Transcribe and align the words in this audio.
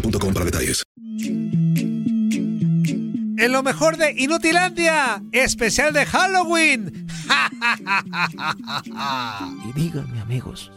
boostmobile.com 0.00 0.32
para 0.34 0.44
detalles. 0.44 0.82
En 3.38 3.52
lo 3.52 3.62
mejor 3.62 3.96
de 3.96 4.12
Inutilandia, 4.16 5.22
especial 5.32 5.92
de 5.92 6.06
Halloween. 6.06 7.06
Y 9.68 9.72
díganme, 9.80 10.20
amigos, 10.20 10.70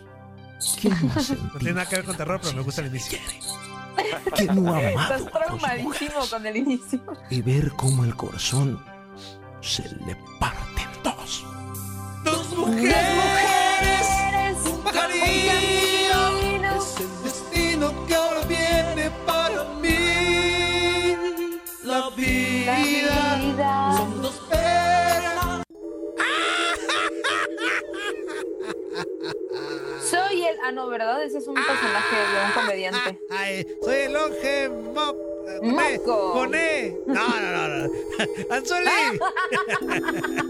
¿quién 0.82 0.94
no 1.02 1.12
ha 1.16 1.16
No 1.54 1.60
tiene 1.60 1.74
nada 1.74 1.86
que 1.90 1.96
ver 1.98 2.06
con 2.06 2.18
terror, 2.18 2.40
pero 2.44 2.56
me 2.58 2.62
gusta 2.64 2.82
el 2.82 2.88
inicio. 2.88 3.18
que 4.36 4.46
no 4.46 4.74
ha 4.74 4.82
Estás 4.82 5.02
amado 5.12 5.20
su 5.20 5.30
traumadísimo 5.32 6.20
con 6.30 6.46
el 6.46 6.58
inicio. 6.58 7.02
y 7.30 7.42
ver 7.42 7.72
cómo 7.78 8.04
el 8.04 8.16
corazón 8.16 8.80
se 9.62 9.84
le 9.84 10.16
parte 10.40 10.82
en 10.82 11.04
dos? 11.04 11.46
Dos 12.26 12.58
mujeres, 12.58 12.96
un 12.96 13.59
Ah, 30.80 30.84
no, 30.84 30.90
¿verdad? 30.90 31.24
Ese 31.24 31.40
es 31.40 31.48
un 31.48 31.56
personaje 31.56 32.16
de 32.16 32.46
un 32.46 32.52
comediante. 32.52 33.20
Ay, 33.30 33.68
soy 33.84 33.96
el 33.96 34.14
longe 34.14 34.70
mo, 34.70 35.14
eh, 35.46 35.60
Moco. 35.62 36.34
Poné. 36.34 36.96
No, 37.06 37.28
no, 37.28 37.52
no, 37.52 37.68
no. 37.68 37.90
Anzuli. 38.56 39.20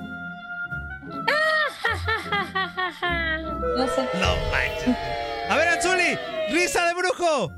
No 3.76 3.86
sé. 3.88 4.08
No 4.14 4.34
manches. 4.50 4.96
A 5.48 5.56
ver, 5.56 5.68
Anzuli, 5.68 6.18
risa 6.52 6.84
de 6.86 6.94
brujo. 6.94 7.50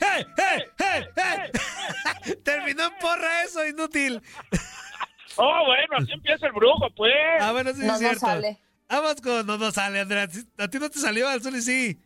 ¡Hey, 0.00 0.24
hey, 0.36 0.62
hey, 0.78 1.04
hey! 1.16 2.34
Terminó 2.44 2.84
en 2.84 2.92
porra 3.00 3.42
eso, 3.44 3.66
inútil. 3.66 4.22
Oh, 5.36 5.64
bueno, 5.66 5.96
así 5.98 6.12
empieza 6.12 6.46
el 6.46 6.52
brujo, 6.52 6.88
pues. 6.96 7.12
Ah, 7.40 7.52
bueno, 7.52 7.72
sí, 7.72 7.80
No, 7.80 7.86
es 7.86 7.92
no 7.92 7.98
cierto. 7.98 8.20
sale. 8.20 8.60
Vamos 8.88 9.16
con 9.20 9.46
no 9.46 9.58
nos 9.58 9.74
sale, 9.74 10.00
Andrea. 10.00 10.28
A 10.58 10.68
ti 10.68 10.78
no 10.78 10.88
te 10.90 10.98
salió, 10.98 11.28
Anzuli 11.28 11.60
sí. 11.60 11.98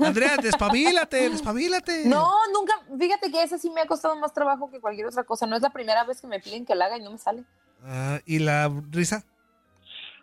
Andrea, 0.00 0.36
despabilate, 0.36 1.30
despabilate. 1.30 2.04
No, 2.06 2.30
nunca, 2.52 2.74
fíjate 2.98 3.30
que 3.30 3.42
ese 3.42 3.58
sí 3.58 3.70
me 3.70 3.82
ha 3.82 3.86
costado 3.86 4.16
más 4.16 4.32
trabajo 4.32 4.70
que 4.70 4.80
cualquier 4.80 5.06
otra 5.06 5.24
cosa. 5.24 5.46
No 5.46 5.56
es 5.56 5.62
la 5.62 5.70
primera 5.70 6.04
vez 6.04 6.20
que 6.20 6.26
me 6.26 6.40
piden 6.40 6.64
que 6.64 6.74
la 6.74 6.86
haga 6.86 6.98
y 6.98 7.02
no 7.02 7.10
me 7.10 7.18
sale. 7.18 7.44
Ah, 7.84 8.20
¿Y 8.26 8.38
la 8.38 8.70
risa? 8.90 9.24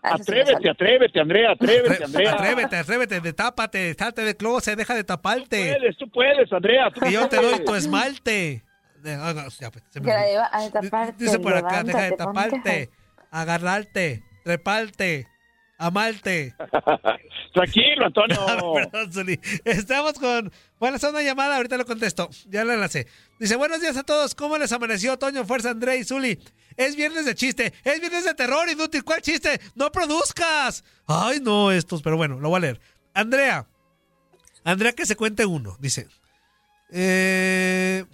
Ah, 0.01 0.15
sí 0.17 0.21
Atrévete, 0.21 0.69
atrévete, 0.69 1.19
Andrea, 1.19 1.51
atrévete, 1.51 2.03
Andrea. 2.03 2.33
Atrévete, 2.33 2.75
atrévete, 2.77 3.19
detápate, 3.19 3.93
salte 3.95 4.21
de 4.21 4.37
closet, 4.37 4.77
deja 4.77 4.93
de 4.93 5.03
taparte. 5.03 5.75
Puedes, 5.77 5.97
tú 5.97 6.09
puedes, 6.09 6.53
Andrea. 6.53 6.91
tú 6.91 7.01
Que 7.01 7.11
yo 7.11 7.27
te 7.27 7.37
doy 7.37 7.65
tu 7.65 7.75
esmalte. 7.75 8.63
Ah, 9.05 9.33
no, 9.33 9.47
ya, 9.59 9.71
pues, 9.71 9.83
se 9.89 10.01
me 10.01 10.11
a 10.11 10.71
taparte, 10.71 11.23
Dice 11.23 11.39
por 11.39 11.53
acá, 11.53 11.83
deja 11.83 12.01
de 12.01 12.11
ponte 12.11 12.23
taparte, 12.23 12.89
agarrarte, 13.31 14.23
treparte, 14.43 15.27
amarte. 15.77 16.55
Tranquilo, 17.53 18.05
Antonio. 18.05 18.37
Perdón, 18.73 19.13
Zuli. 19.13 19.39
Estamos 19.65 20.13
con. 20.13 20.51
Bueno, 20.79 20.97
es 20.97 21.03
una 21.03 21.21
llamada, 21.21 21.57
ahorita 21.57 21.77
lo 21.77 21.85
contesto. 21.85 22.29
Ya 22.47 22.63
la 22.63 22.75
enlacé. 22.75 23.07
Dice: 23.39 23.55
Buenos 23.55 23.81
días 23.81 23.97
a 23.97 24.03
todos. 24.03 24.35
¿Cómo 24.35 24.57
les 24.57 24.71
amaneció, 24.71 25.17
Toño, 25.17 25.45
Fuerza, 25.45 25.71
André 25.71 25.97
y 25.97 26.03
Zuli? 26.03 26.39
Es 26.75 26.95
viernes 26.95 27.25
de 27.25 27.33
chiste. 27.35 27.73
Es 27.83 27.99
viernes 27.99 28.25
de 28.25 28.33
terror, 28.33 28.69
inútil. 28.69 29.03
¿Cuál 29.03 29.21
chiste? 29.21 29.59
¡No 29.75 29.91
produzcas! 29.91 30.83
Ay, 31.07 31.39
no, 31.41 31.71
estos, 31.71 32.01
pero 32.03 32.17
bueno, 32.17 32.39
lo 32.39 32.49
voy 32.49 32.57
a 32.57 32.61
leer. 32.61 32.79
Andrea. 33.13 33.65
Andrea, 34.63 34.91
que 34.91 35.05
se 35.05 35.15
cuente 35.15 35.45
uno. 35.45 35.77
Dice: 35.79 36.07
eh, 36.91 38.05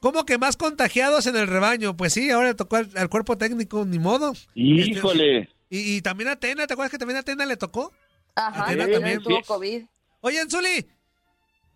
¿Cómo 0.00 0.24
que 0.24 0.38
más 0.38 0.56
contagiados 0.56 1.26
en 1.26 1.36
el 1.36 1.46
rebaño? 1.48 1.96
Pues 1.96 2.12
sí, 2.14 2.30
ahora 2.30 2.48
le 2.48 2.54
tocó 2.54 2.76
al, 2.76 2.88
al 2.96 3.08
cuerpo 3.08 3.36
técnico, 3.36 3.84
ni 3.84 3.98
modo. 3.98 4.32
Híjole. 4.54 5.40
Este, 5.40 5.57
y, 5.70 5.96
y 5.96 6.02
también 6.02 6.28
a 6.28 6.32
Atena, 6.32 6.66
¿te 6.66 6.72
acuerdas 6.72 6.90
que 6.90 6.98
también 6.98 7.16
a 7.16 7.20
Atena 7.20 7.46
le 7.46 7.56
tocó? 7.56 7.92
Ajá, 8.34 8.64
Atena 8.64 8.88
también. 8.88 9.22
tuvo 9.22 9.42
COVID. 9.42 9.84
Oye, 10.20 10.38
Zuli, 10.48 10.86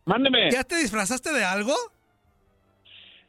Mándeme. 0.04 0.50
¿ya 0.50 0.64
te 0.64 0.76
disfrazaste 0.76 1.32
de 1.32 1.44
algo? 1.44 1.74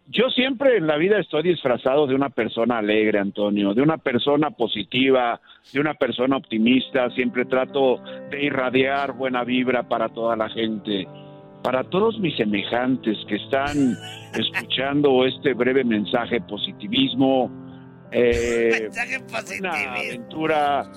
Yo 0.07 0.29
siempre 0.29 0.77
en 0.77 0.87
la 0.87 0.97
vida 0.97 1.17
estoy 1.17 1.43
disfrazado 1.43 2.07
de 2.07 2.15
una 2.15 2.29
persona 2.29 2.79
alegre, 2.79 3.19
Antonio, 3.19 3.73
de 3.73 3.81
una 3.81 3.97
persona 3.97 4.51
positiva, 4.51 5.39
de 5.71 5.79
una 5.79 5.93
persona 5.93 6.35
optimista. 6.35 7.09
Siempre 7.11 7.45
trato 7.45 7.97
de 8.29 8.43
irradiar 8.43 9.13
buena 9.13 9.45
vibra 9.45 9.87
para 9.87 10.09
toda 10.09 10.35
la 10.35 10.49
gente, 10.49 11.07
para 11.63 11.85
todos 11.85 12.19
mis 12.19 12.35
semejantes 12.35 13.17
que 13.29 13.35
están 13.35 13.95
escuchando 14.33 15.25
este 15.25 15.53
breve 15.53 15.85
mensaje 15.85 16.41
positivismo. 16.41 17.49
Eh, 18.13 18.79
Mensaje 18.81 19.17
buena 19.27 19.93
aventura, 19.93 20.91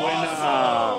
buena. 0.00 0.94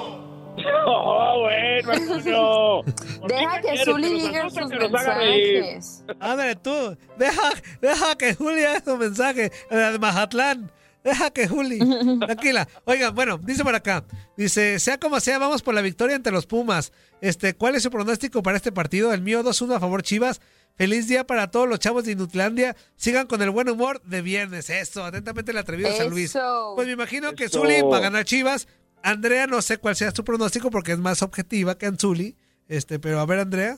Oh, 0.85 1.39
bueno, 1.41 1.91
Antonio. 1.91 2.81
¿Por 3.21 3.31
qué 3.31 3.35
Deja 3.35 3.61
que 3.61 3.85
nos 3.85 4.01
diga 4.01 4.49
sus 4.49 4.69
mensajes. 4.69 6.03
Ándale 6.19 6.55
tú, 6.55 6.97
deja, 7.17 7.49
deja 7.81 8.17
que 8.17 8.33
Juli 8.35 8.63
haga 8.65 8.83
su 8.83 8.97
mensaje, 8.97 9.51
la 9.69 9.91
de 9.91 9.99
Mazatlán. 9.99 10.71
Deja 11.03 11.31
que 11.31 11.47
Juli. 11.47 11.79
Tranquila. 12.19 12.67
Oigan, 12.85 13.15
bueno, 13.15 13.37
dice 13.37 13.63
por 13.63 13.73
acá. 13.73 14.03
Dice, 14.35 14.79
sea 14.79 14.97
como 14.97 15.19
sea, 15.19 15.37
vamos 15.37 15.61
por 15.61 15.73
la 15.73 15.81
victoria 15.81 16.15
ante 16.15 16.31
los 16.31 16.45
Pumas. 16.45 16.91
Este, 17.21 17.53
¿cuál 17.53 17.75
es 17.75 17.83
su 17.83 17.91
pronóstico 17.91 18.43
para 18.43 18.57
este 18.57 18.71
partido? 18.71 19.13
El 19.13 19.21
mío 19.21 19.43
2-1 19.43 19.75
a 19.75 19.79
favor 19.79 20.03
Chivas. 20.03 20.41
Feliz 20.79 21.09
día 21.09 21.27
para 21.27 21.51
todos 21.51 21.67
los 21.67 21.77
chavos 21.79 22.05
de 22.05 22.13
Inutilandia. 22.13 22.73
Sigan 22.95 23.27
con 23.27 23.41
el 23.41 23.49
buen 23.49 23.67
humor 23.67 24.01
de 24.03 24.21
viernes. 24.21 24.69
Eso, 24.69 25.03
atentamente 25.03 25.51
el 25.51 25.57
atrevido 25.57 25.93
San 25.93 26.09
Luis. 26.09 26.31
Pues 26.75 26.87
me 26.87 26.93
imagino 26.93 27.33
que 27.35 27.43
Eso. 27.43 27.59
Zuli 27.59 27.81
va 27.81 27.97
a 27.97 27.99
ganar 27.99 28.23
Chivas. 28.23 28.69
Andrea, 29.03 29.45
no 29.45 29.61
sé 29.61 29.77
cuál 29.77 29.97
sea 29.97 30.11
su 30.11 30.23
pronóstico 30.23 30.71
porque 30.71 30.93
es 30.93 30.97
más 30.97 31.21
objetiva 31.21 31.77
que 31.77 31.85
Anzuli. 31.85 32.37
Este, 32.69 32.97
pero 32.97 33.19
a 33.19 33.25
ver, 33.25 33.39
Andrea. 33.39 33.77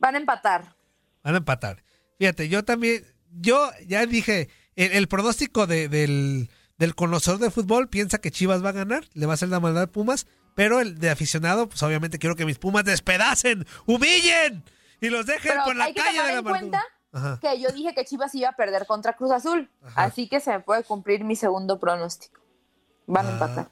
Van 0.00 0.16
a 0.16 0.18
empatar. 0.18 0.74
Van 1.22 1.34
a 1.34 1.38
empatar. 1.38 1.84
Fíjate, 2.18 2.48
yo 2.48 2.64
también, 2.64 3.04
yo 3.30 3.70
ya 3.86 4.04
dije, 4.06 4.48
el, 4.74 4.90
el 4.90 5.06
pronóstico 5.06 5.68
de- 5.68 5.88
del, 5.88 6.50
del 6.78 6.94
conocedor 6.96 7.38
de 7.38 7.52
fútbol 7.52 7.88
piensa 7.88 8.18
que 8.18 8.32
Chivas 8.32 8.64
va 8.64 8.70
a 8.70 8.72
ganar, 8.72 9.04
le 9.14 9.26
va 9.26 9.32
a 9.32 9.34
hacer 9.34 9.50
la 9.50 9.60
maldad 9.60 9.84
a 9.84 9.86
Pumas, 9.86 10.26
pero 10.56 10.80
el 10.80 10.98
de 10.98 11.10
aficionado, 11.10 11.68
pues 11.68 11.80
obviamente 11.84 12.18
quiero 12.18 12.34
que 12.34 12.44
mis 12.44 12.58
Pumas 12.58 12.84
despedacen, 12.84 13.64
humillen 13.86 14.64
y 15.02 15.10
los 15.10 15.26
dejen 15.26 15.52
Pero 15.52 15.64
por 15.64 15.76
la 15.76 15.84
hay 15.84 15.92
que 15.92 16.00
calle 16.00 16.16
tomar 16.18 16.26
de 16.28 16.32
la 16.32 16.38
en 16.38 16.44
cuenta. 16.44 16.84
Ajá. 17.14 17.38
que 17.42 17.60
yo 17.60 17.68
dije 17.72 17.94
que 17.94 18.06
Chivas 18.06 18.34
iba 18.34 18.48
a 18.48 18.52
perder 18.56 18.86
contra 18.86 19.12
Cruz 19.12 19.32
Azul. 19.32 19.68
Así 19.96 20.28
que 20.30 20.40
se 20.40 20.50
me 20.50 20.60
puede 20.60 20.82
cumplir 20.82 21.24
mi 21.24 21.36
segundo 21.36 21.78
pronóstico. 21.78 22.40
Van 23.06 23.26
a 23.26 23.28
Ah. 23.28 23.32
empatar. 23.32 23.68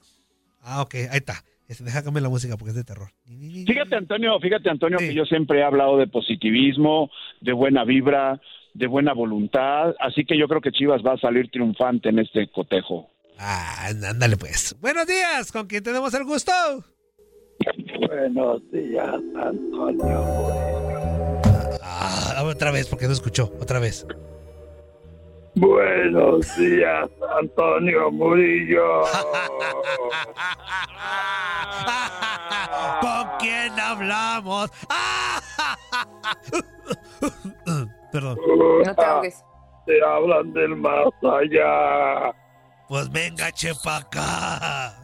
Ah, 0.60 0.82
ok, 0.82 0.94
ahí 1.10 1.18
está. 1.18 1.42
Este, 1.66 1.84
deja 1.84 2.02
cambiar 2.04 2.22
la 2.24 2.28
música 2.28 2.56
porque 2.58 2.70
es 2.70 2.76
de 2.76 2.84
terror. 2.84 3.08
Fíjate, 3.24 3.94
Antonio, 3.96 4.38
fíjate, 4.40 4.68
Antonio, 4.68 4.98
que 4.98 5.14
yo 5.14 5.24
siempre 5.24 5.60
he 5.60 5.64
hablado 5.64 5.96
de 5.96 6.06
positivismo, 6.08 7.08
de 7.40 7.52
buena 7.54 7.84
vibra, 7.84 8.38
de 8.74 8.86
buena 8.88 9.14
voluntad, 9.14 9.94
así 10.00 10.24
que 10.26 10.36
yo 10.38 10.46
creo 10.48 10.60
que 10.60 10.72
Chivas 10.72 11.00
va 11.06 11.14
a 11.14 11.18
salir 11.18 11.50
triunfante 11.50 12.08
en 12.10 12.18
este 12.18 12.50
cotejo. 12.50 13.08
Ah, 13.38 13.86
ándale 13.88 14.36
pues. 14.36 14.76
Buenos 14.80 15.06
días, 15.06 15.50
¿con 15.50 15.66
quién 15.66 15.82
tenemos 15.82 16.12
el 16.12 16.24
gusto? 16.24 16.52
Buenos 18.06 18.70
días, 18.70 19.14
Antonio. 19.36 20.69
Ah, 22.40 22.44
otra 22.44 22.70
vez, 22.70 22.86
porque 22.88 23.06
no 23.06 23.12
escuchó, 23.12 23.52
otra 23.60 23.78
vez. 23.80 24.06
Buenos 25.56 26.56
días, 26.56 27.10
Antonio 27.38 28.10
Murillo. 28.10 29.02
¿Con 33.02 33.28
quién 33.40 33.78
hablamos? 33.78 34.70
Perdón. 38.10 38.38
No 38.86 38.94
te 38.94 39.04
ahogues. 39.04 39.44
Te 39.84 40.02
hablan 40.02 40.50
del 40.54 40.76
más 40.76 41.08
allá. 41.22 42.32
Pues 42.88 43.10
venga, 43.10 43.52
chepa 43.52 43.98
acá. 43.98 44.94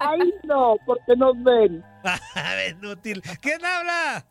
Ay, 0.00 0.34
no, 0.42 0.74
porque 0.84 1.14
nos 1.16 1.40
ven. 1.44 1.84
Inútil. 2.70 3.22
¿Quién 3.40 3.64
habla? 3.64 4.24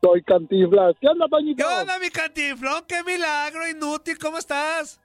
Soy 0.00 0.22
Cantinflas. 0.22 0.94
¿Qué 1.00 1.08
onda, 1.08 1.26
Toñito? 1.28 1.64
¿Qué 1.66 1.80
onda, 1.80 1.98
mi 1.98 2.08
cantinflón? 2.10 2.82
¡Qué 2.86 3.02
milagro, 3.04 3.68
inútil! 3.68 4.16
¿Cómo 4.18 4.38
estás? 4.38 5.00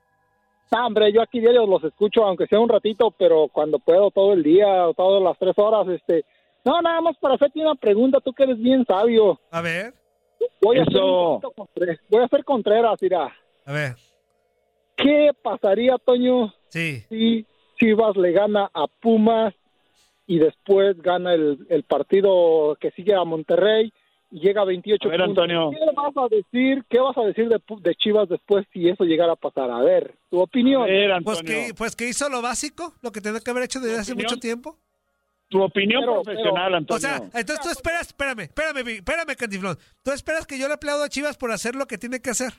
Ah, 0.72 0.86
hombre, 0.88 1.12
yo 1.12 1.22
aquí 1.22 1.40
diario 1.40 1.66
los 1.66 1.84
escucho, 1.84 2.24
aunque 2.24 2.48
sea 2.48 2.60
un 2.60 2.70
ratito, 2.70 3.12
pero 3.12 3.48
cuando 3.52 3.80
puedo 3.80 4.12
todo 4.12 4.34
el 4.34 4.44
día, 4.44 4.66
todas 4.96 5.22
las 5.22 5.38
tres 5.38 5.54
horas, 5.58 5.88
este... 5.90 6.26
No, 6.66 6.82
nada 6.82 7.02
más 7.02 7.18
para 7.18 7.36
hacerte 7.36 7.60
una 7.60 7.76
pregunta, 7.76 8.20
tú 8.22 8.32
que 8.34 8.44
eres 8.44 8.58
bien 8.58 8.86
sabio. 8.86 9.40
A 9.52 9.62
ver. 9.62 9.94
Voy 10.62 10.78
a, 10.78 10.84
hacer, 10.84 10.94
Eso. 10.96 11.34
un 11.36 11.42
poquito 11.42 11.52
contre- 11.64 12.00
voy 12.10 12.22
a 12.22 12.26
hacer 12.26 12.44
Contreras, 12.46 12.98
mira. 13.02 13.36
A 13.66 13.72
ver. 13.74 13.96
¿Qué 14.96 15.32
pasaría, 15.42 15.98
Toño, 15.98 16.54
Sí. 16.70 17.02
si 17.10 17.46
Chivas 17.80 18.16
le 18.16 18.32
gana 18.32 18.70
a 18.74 18.88
Pumas 18.88 19.54
y 20.26 20.40
después 20.40 21.02
gana 21.02 21.34
el, 21.34 21.66
el 21.70 21.84
partido 21.84 22.78
que 22.80 22.92
sigue 22.92 23.14
a 23.14 23.24
Monterrey 23.26 23.92
y 24.36 24.40
llega 24.40 24.62
a 24.64 24.66
28 24.66 25.08
A 25.08 25.12
ver, 25.12 25.20
puntos? 25.26 25.44
Antonio. 25.44 25.70
¿Qué 25.70 25.96
vas 25.96 26.18
a 26.18 26.28
decir? 26.36 26.84
¿Qué 26.90 27.00
vas 27.00 27.18
a 27.18 27.22
decir 27.22 27.48
de, 27.50 27.58
Pu- 27.60 27.80
de 27.82 27.94
Chivas 27.96 28.28
después 28.28 28.66
si 28.74 28.90
eso 28.90 29.04
llegara 29.04 29.34
a 29.34 29.36
pasar? 29.36 29.70
A 29.70 29.80
ver, 29.80 30.16
tu 30.32 30.42
opinión. 30.42 30.86
Ver, 30.86 31.12
Pues 31.24 31.40
Antonio, 31.40 31.68
que, 31.68 31.74
pues 31.76 31.96
que 31.96 32.08
hizo 32.10 32.28
lo 32.30 32.42
básico, 32.42 32.94
lo 33.04 33.12
que 33.12 33.22
tenía 33.22 33.40
que 33.40 33.52
haber 33.52 33.64
hecho 33.64 33.80
desde 33.80 34.00
hace 34.00 34.12
opinión? 34.14 34.32
mucho 34.32 34.40
tiempo. 34.40 34.78
tu 35.50 35.62
opinión 35.62 36.02
Pero- 36.02 36.24
profesional, 36.24 36.66
pero- 36.66 36.78
Antonio. 36.78 36.98
O 36.98 37.00
sea, 37.00 37.18
entonces 37.40 37.60
tú 37.64 37.70
esperas, 37.70 38.08
espérame, 38.08 38.40
espérame, 38.40 38.88
espérame, 38.88 39.36
cantinflón. 39.38 39.78
Tú 40.04 40.12
esperas 40.12 40.48
que 40.48 40.58
yo 40.58 40.68
le 40.68 40.74
aplaudo 40.74 41.04
a 41.04 41.10
Chivas 41.10 41.38
por 41.38 41.52
hacer 41.52 41.76
lo 41.76 41.86
que 41.86 42.00
tiene 42.00 42.20
que 42.22 42.32
hacer. 42.32 42.54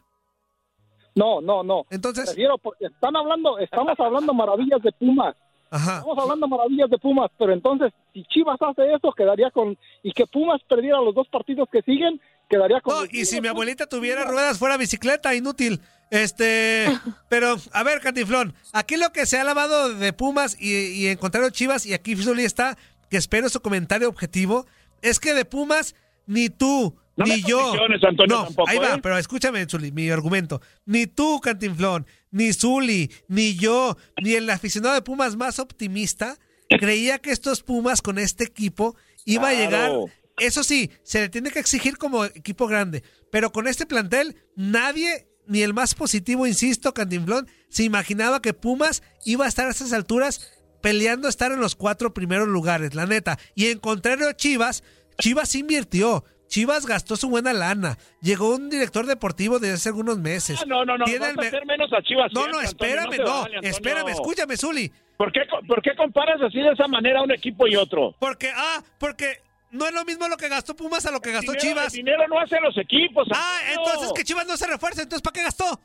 No, 1.17 1.41
no, 1.41 1.63
no. 1.65 1.87
Entonces, 1.91 2.27
Prefiero 2.27 2.57
porque 2.59 2.87
están 2.87 3.17
hablando, 3.17 3.59
estamos 3.59 3.99
hablando 3.99 4.33
maravillas 4.35 4.81
de 4.83 4.93
Pumas. 4.93 5.35
Ajá. 5.71 5.99
Estamos 5.99 6.19
hablando 6.19 6.49
maravillas 6.49 6.91
de 6.91 6.99
Pumas, 6.99 7.31
pero 7.39 7.53
entonces 7.53 7.93
si 8.13 8.25
Chivas 8.25 8.57
hace 8.61 8.93
eso 8.93 9.13
quedaría 9.13 9.51
con 9.51 9.77
y 10.03 10.13
que 10.13 10.27
Pumas 10.27 10.61
perdiera 10.69 11.01
los 11.01 11.15
dos 11.15 11.29
partidos 11.29 11.69
que 11.71 11.83
siguen, 11.83 12.21
quedaría 12.49 12.81
con 12.81 12.95
No, 12.95 13.05
y 13.11 13.25
si 13.25 13.41
mi 13.41 13.49
abuelita 13.49 13.87
tuviera 13.87 14.25
ruedas 14.25 14.59
fuera 14.59 14.77
bicicleta, 14.77 15.35
inútil. 15.35 15.81
Este, 16.11 16.87
pero, 17.29 17.57
a 17.73 17.83
ver, 17.83 18.01
Cantiflón, 18.01 18.55
aquí 18.73 18.97
lo 18.97 19.11
que 19.13 19.27
se 19.27 19.39
ha 19.39 19.45
lavado 19.45 19.95
de 19.95 20.13
Pumas 20.13 20.57
y, 20.61 20.73
y 20.73 21.07
encontraron 21.09 21.51
Chivas, 21.51 21.87
y 21.87 21.95
aquí 21.95 22.15
Zuli 22.17 22.45
está, 22.45 22.77
que 23.11 23.17
espero 23.17 23.49
su 23.49 23.61
comentario 23.61 24.09
objetivo, 24.09 24.67
es 25.03 25.19
que 25.21 25.35
de 25.35 25.45
Pumas 25.45 25.95
ni 26.27 26.49
tú, 26.49 26.97
No 27.17 27.27
ni 27.27 27.43
yo. 27.43 27.73
Antonio, 27.73 28.27
no, 28.27 28.45
tampoco, 28.45 28.69
ahí 28.69 28.79
va, 28.79 28.95
¿eh? 28.95 29.01
pero 29.03 29.19
escúchame, 29.19 29.67
Zuli, 29.67 29.93
mi 29.93 30.09
argumento. 30.11 30.61
Ni 30.87 31.07
tú, 31.07 31.41
Cantinflón, 31.41 32.07
ni 32.35 32.53
Zuli, 32.53 33.11
ni 33.29 33.55
yo, 33.55 33.97
ni 34.23 34.35
el 34.35 34.51
aficionado 34.51 34.95
de 34.95 35.03
Pumas 35.03 35.37
más 35.37 35.59
optimista 35.59 36.39
creía 36.69 37.19
que 37.19 37.31
estos 37.31 37.63
Pumas 37.63 38.03
con 38.03 38.19
este 38.19 38.45
equipo 38.45 38.97
iba 39.25 39.49
a 39.49 39.55
llegar 39.55 39.93
eso 40.39 40.65
sí, 40.65 40.91
se 41.03 41.21
le 41.21 41.29
tiene 41.29 41.51
que 41.51 41.61
exigir 41.61 41.97
como 41.97 42.25
equipo 42.25 42.67
grande. 42.67 43.03
Pero 43.31 43.53
con 43.53 43.69
este 43.69 43.87
plantel, 43.87 44.37
nadie, 44.57 45.29
ni 45.47 45.63
el 45.63 45.75
más 45.75 45.95
positivo, 45.95 46.47
insisto, 46.47 46.95
Cantinflón, 46.95 47.49
se 47.69 47.85
imaginaba 47.85 48.43
que 48.43 48.55
Pumas 48.55 49.03
iba 49.25 49.45
a 49.45 49.49
estar 49.49 49.67
a 49.67 49.71
esas 49.71 49.93
alturas 49.93 50.53
peleando 50.83 51.29
estar 51.29 51.53
en 51.53 51.61
los 51.61 51.77
cuatro 51.77 52.13
primeros 52.13 52.49
lugares, 52.49 52.95
la 52.95 53.07
neta. 53.07 53.39
Y 53.55 53.67
en 53.67 53.79
contrario 53.79 54.29
a 54.29 54.37
Chivas, 54.37 54.83
Chivas 55.19 55.55
invirtió. 55.55 56.25
Chivas 56.55 56.87
gastó 56.87 57.17
su 57.17 57.29
buena 57.29 57.53
lana. 57.53 57.99
Llegó 58.21 58.55
un 58.55 58.71
director 58.71 59.07
deportivo 59.07 59.59
desde 59.59 59.75
hace 59.75 59.89
algunos 59.89 60.19
meses. 60.19 60.61
Ah, 60.63 60.65
no, 60.69 60.85
no, 60.85 60.97
no, 60.97 61.05
vas 61.05 61.13
el 61.13 61.21
a 61.25 61.33
me- 61.33 61.49
hacer 61.49 61.67
menos 61.67 61.93
a 61.93 62.01
Chivas. 62.01 62.31
No, 62.33 62.47
no, 62.47 62.61
espérame, 62.61 63.19
no, 63.19 63.43
vale, 63.43 63.59
espérame, 63.63 64.11
escúchame, 64.11 64.57
Zuli. 64.57 64.93
¿Por 65.17 65.33
qué, 65.33 65.41
¿Por 65.67 65.83
qué 65.83 65.97
comparas 65.97 66.41
así 66.41 66.59
de 66.61 66.71
esa 66.71 66.87
manera 66.87 67.23
un 67.23 67.33
equipo 67.33 67.67
y 67.67 67.75
otro? 67.75 68.15
Porque, 68.21 68.53
ah, 68.55 68.81
porque 69.01 69.43
no 69.73 69.85
es 69.89 69.93
lo 69.93 70.05
mismo 70.05 70.29
lo 70.29 70.37
que 70.37 70.49
gastó 70.49 70.77
Pumas 70.77 71.05
a 71.07 71.11
lo 71.11 71.21
que 71.21 71.33
gastó 71.33 71.51
Dinero- 71.51 71.69
Chivas. 71.71 71.87
El 71.87 72.05
dinero 72.05 72.29
no 72.29 72.39
hace 72.39 72.61
los 72.61 72.79
equipos. 72.79 73.27
Ah, 73.35 73.59
Antonio. 73.71 73.89
entonces 73.91 74.13
que 74.15 74.23
Chivas 74.23 74.47
no 74.47 74.57
se 74.57 74.69
refuerza, 74.69 75.03
entonces 75.03 75.23
¿para 75.23 75.33
qué 75.35 75.43
gastó? 75.43 75.81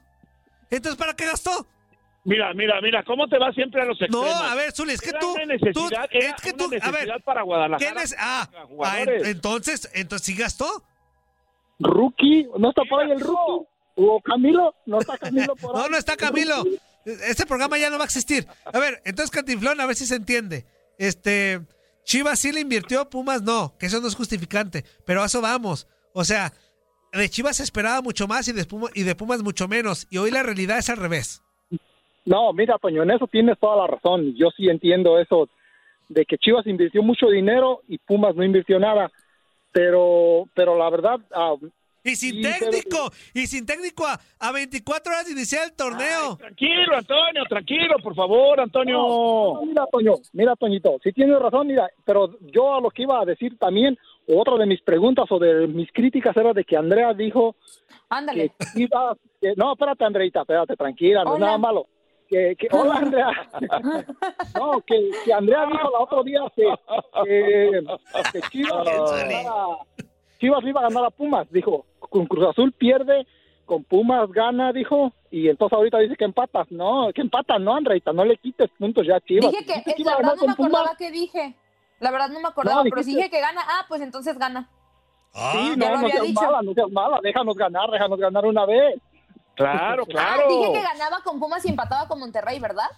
Entonces 0.70 1.00
¿para 1.00 1.16
qué 1.16 1.26
gastó? 1.26 1.68
Mira, 2.26 2.54
mira, 2.54 2.82
mira, 2.82 3.04
¿cómo 3.04 3.28
te 3.28 3.38
va 3.40 3.52
siempre 3.54 3.82
a 3.82 3.86
los 3.86 3.98
No, 4.02 4.06
extremos? 4.06 4.52
a 4.52 4.56
ver, 4.56 4.72
Zuli, 4.74 4.94
es 4.94 5.02
que 5.02 5.10
Era 5.10 5.20
tú, 5.20 5.32
una 5.34 5.46
necesidad, 5.46 5.74
tú- 5.74 5.88
era 6.18 6.30
es 6.36 6.42
que 6.42 6.50
una 6.50 6.58
tú, 6.58 6.70
a 6.82 6.92
ver, 6.92 7.24
para 7.24 7.42
Guadalajara. 7.44 7.92
¿quién 7.92 8.04
es? 8.04 8.16
Ah, 8.20 8.50
ah, 8.84 9.00
en- 9.02 9.26
entonces, 9.26 9.90
entonces 9.94 10.26
sí 10.26 10.36
gastó. 10.36 10.84
Rookie, 11.80 12.48
¿no 12.58 12.70
está 12.70 12.84
por 12.90 13.02
ahí 13.04 13.12
el 13.12 13.20
rookie? 13.22 13.68
¿O 13.96 14.22
Camilo? 14.22 14.76
¿No 14.86 15.00
está 15.00 15.18
Camilo 15.18 15.56
por 15.56 15.76
ahí? 15.76 15.82
No, 15.84 15.90
no 15.90 15.98
está 15.98 16.18
Camilo. 16.18 16.64
Este 17.06 17.46
programa 17.46 17.78
ya 17.78 17.90
no 17.90 17.98
va 17.98 18.04
a 18.04 18.06
existir. 18.06 18.46
A 18.66 18.78
ver, 18.80 19.02
entonces 19.06 19.32
Cantinflón, 19.32 19.80
a 19.80 19.86
ver 19.86 19.96
si 19.96 20.06
se 20.06 20.16
entiende. 20.16 20.66
Este, 20.98 21.62
Chivas 22.04 22.40
sí 22.40 22.52
le 22.52 22.60
invirtió, 22.60 23.10
Pumas 23.10 23.42
no, 23.42 23.78
que 23.78 23.86
eso 23.86 24.02
no 24.02 24.08
es 24.08 24.16
justificante, 24.16 24.84
pero 25.06 25.24
a 25.24 25.28
eso 25.28 25.42
vamos. 25.42 25.88
O 26.14 26.24
sea, 26.26 26.54
de 27.14 27.30
Chivas 27.30 27.58
se 27.58 27.64
esperaba 27.64 28.02
mucho 28.02 28.28
más 28.28 28.48
y 28.48 28.52
de, 28.52 28.66
Pumas, 28.66 28.92
y 28.94 29.04
de 29.04 29.16
Pumas 29.16 29.42
mucho 29.42 29.68
menos. 29.68 30.06
Y 30.10 30.18
hoy 30.18 30.32
la 30.32 30.44
realidad 30.44 30.78
es 30.78 30.90
al 30.90 30.98
revés. 30.98 31.42
No, 32.26 32.54
mira, 32.54 32.78
Toño, 32.78 33.04
en 33.04 33.12
eso 33.12 33.28
tienes 33.28 33.58
toda 33.60 33.76
la 33.78 33.88
razón. 33.88 34.34
Yo 34.36 34.50
sí 34.56 34.68
entiendo 34.70 35.20
eso 35.20 35.50
de 36.10 36.26
que 36.26 36.38
Chivas 36.38 36.66
invirtió 36.68 37.02
mucho 37.04 37.28
dinero 37.28 37.82
y 37.88 37.98
Pumas 37.98 38.36
no 38.36 38.44
invirtió 38.44 38.80
nada. 38.80 39.12
Pero, 39.72 40.46
pero 40.56 40.76
la 40.78 40.90
verdad, 40.90 41.20
ah, 41.34 41.54
Y 42.04 42.16
sin 42.16 42.36
Sí, 42.36 42.42
pero- 42.60 42.72
técnico, 42.72 43.12
y 43.36 43.46
sin 43.46 43.66
técnico 43.66 44.08
a, 44.08 44.20
a 44.40 44.52
24 44.52 45.12
horas 45.12 45.26
de 45.28 45.34
iniciar 45.34 45.66
el 45.66 45.76
torneo. 45.76 46.38
Tranquilo, 46.38 46.96
Antonio, 46.98 47.44
tranquilo, 47.48 47.96
por 48.02 48.16
favor, 48.16 48.60
Antonio. 48.60 48.98
No, 48.98 49.62
mira, 49.66 49.86
Toño, 49.92 50.14
mira, 50.34 50.56
Toñito, 50.56 50.98
sí 51.04 51.12
tienes 51.12 51.38
razón, 51.40 51.68
mira, 51.68 51.88
pero 52.06 52.36
yo 52.52 52.76
a 52.76 52.82
lo 52.82 52.90
que 52.90 53.04
iba 53.04 53.22
a 53.22 53.26
decir 53.26 53.58
también, 53.60 53.98
otra 54.28 54.56
de 54.58 54.66
mis 54.66 54.82
preguntas 54.82 55.26
o 55.30 55.38
de 55.38 55.68
mis 55.68 55.92
críticas 55.92 56.36
era 56.38 56.54
de 56.54 56.64
que 56.64 56.78
Andrea 56.78 57.14
dijo 57.14 57.56
Ándale. 58.10 58.54
que 58.74 58.82
iba, 58.84 59.16
que- 59.40 59.54
no, 59.56 59.74
espérate, 59.74 60.04
Andreita, 60.06 60.42
espérate, 60.42 60.76
tranquila, 60.76 61.24
no 61.24 61.34
es 61.36 61.40
nada 61.42 61.58
malo. 61.60 61.86
Que, 62.30 62.56
que, 62.56 62.68
hola, 62.72 62.96
Andrea. 62.98 63.32
No, 64.56 64.82
que, 64.82 65.10
que 65.26 65.34
Andrea 65.34 65.66
dijo 65.66 65.88
el 65.88 65.96
otro 66.04 66.24
día 66.24 66.42
que, 66.56 66.64
que, 67.26 67.82
que 68.34 68.42
Chivas, 68.50 68.86
iba 68.88 69.12
a 69.12 69.18
ganar 69.18 69.46
a- 69.48 70.06
Chivas 70.40 70.64
iba 70.64 70.80
a 70.80 70.84
ganar 70.84 71.06
a 71.06 71.10
Pumas, 71.10 71.52
dijo, 71.52 71.86
con 72.00 72.26
Cruz 72.28 72.48
Azul 72.50 72.72
pierde, 72.72 73.26
con 73.66 73.84
Pumas 73.84 74.30
gana, 74.32 74.72
dijo, 74.72 75.12
y 75.32 75.50
entonces 75.50 75.76
ahorita 75.76 75.98
dice 76.00 76.16
que 76.16 76.24
empatas. 76.26 76.72
No, 76.72 77.10
que 77.14 77.22
empatas, 77.22 77.60
no, 77.60 77.76
Andreita, 77.76 78.14
no 78.14 78.24
le 78.24 78.38
quites 78.38 78.70
puntos 78.78 79.06
ya 79.08 79.16
a 79.18 79.22
Chivas. 79.22 79.52
Dije 79.52 79.66
que, 79.66 79.92
es, 79.92 80.00
iba 80.00 80.12
la 80.12 80.18
verdad 80.18 80.36
no 80.36 80.42
me 80.42 80.48
con 80.48 80.56
Pumas. 80.56 80.72
acordaba 80.74 80.96
qué 80.98 81.12
dije. 81.12 81.56
La 82.00 82.12
verdad 82.12 82.30
no 82.30 82.40
me 82.40 82.48
acordaba, 82.48 82.84
No, 82.84 82.90
pero 82.90 83.04
si 83.04 83.16
dije 83.16 83.30
que 83.30 83.42
gana, 83.42 83.62
ah, 83.68 83.86
pues 83.90 84.02
entonces 84.02 84.38
gana. 84.38 84.70
Sí, 85.34 85.70
ya 85.72 85.76
no, 85.76 85.90
no 85.92 85.98
había 85.98 86.12
seas 86.14 86.28
dicho. 86.28 86.42
mala, 86.42 86.62
no 86.62 86.74
seas 86.74 86.90
mala, 86.92 87.20
déjanos 87.22 87.56
ganar, 87.56 87.90
déjanos 87.92 88.18
ganar 88.20 88.46
una 88.46 88.66
vez. 88.66 89.00
Claro, 89.60 90.06
claro. 90.08 90.44
Ah, 90.46 90.50
dije 90.50 90.74
que 90.74 90.82
ganaba 90.82 91.22
con 91.24 91.39
Pumas 91.39 91.63
y 91.66 91.70
empataba 91.70 92.08
con 92.08 92.20
Monterrey, 92.20 92.60
¿verdad? 92.60 92.89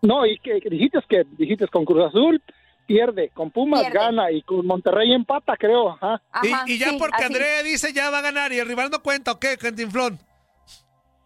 No, 0.00 0.26
y 0.26 0.38
que, 0.38 0.60
que 0.60 0.70
dijiste 0.70 0.98
que 1.08 1.24
dijiste 1.38 1.68
con 1.68 1.84
Cruz 1.84 2.08
Azul 2.08 2.42
pierde, 2.86 3.30
con 3.30 3.50
Pumas 3.50 3.82
Pierde. 3.82 3.98
gana 3.98 4.30
y 4.32 4.42
con 4.42 4.66
Monterrey 4.66 5.12
empata, 5.12 5.56
creo. 5.56 5.90
Ajá. 5.90 6.20
Ajá, 6.32 6.64
y, 6.66 6.72
y 6.72 6.78
ya 6.78 6.90
sí, 6.90 6.96
porque 6.98 7.16
así. 7.16 7.24
Andrea 7.26 7.62
dice 7.62 7.92
ya 7.92 8.10
va 8.10 8.18
a 8.18 8.22
ganar 8.22 8.52
y 8.52 8.58
el 8.58 8.66
rival 8.66 8.90
no 8.90 9.02
cuenta, 9.02 9.32
¿o 9.32 9.38
qué, 9.38 9.56
Cantinflón? 9.56 10.18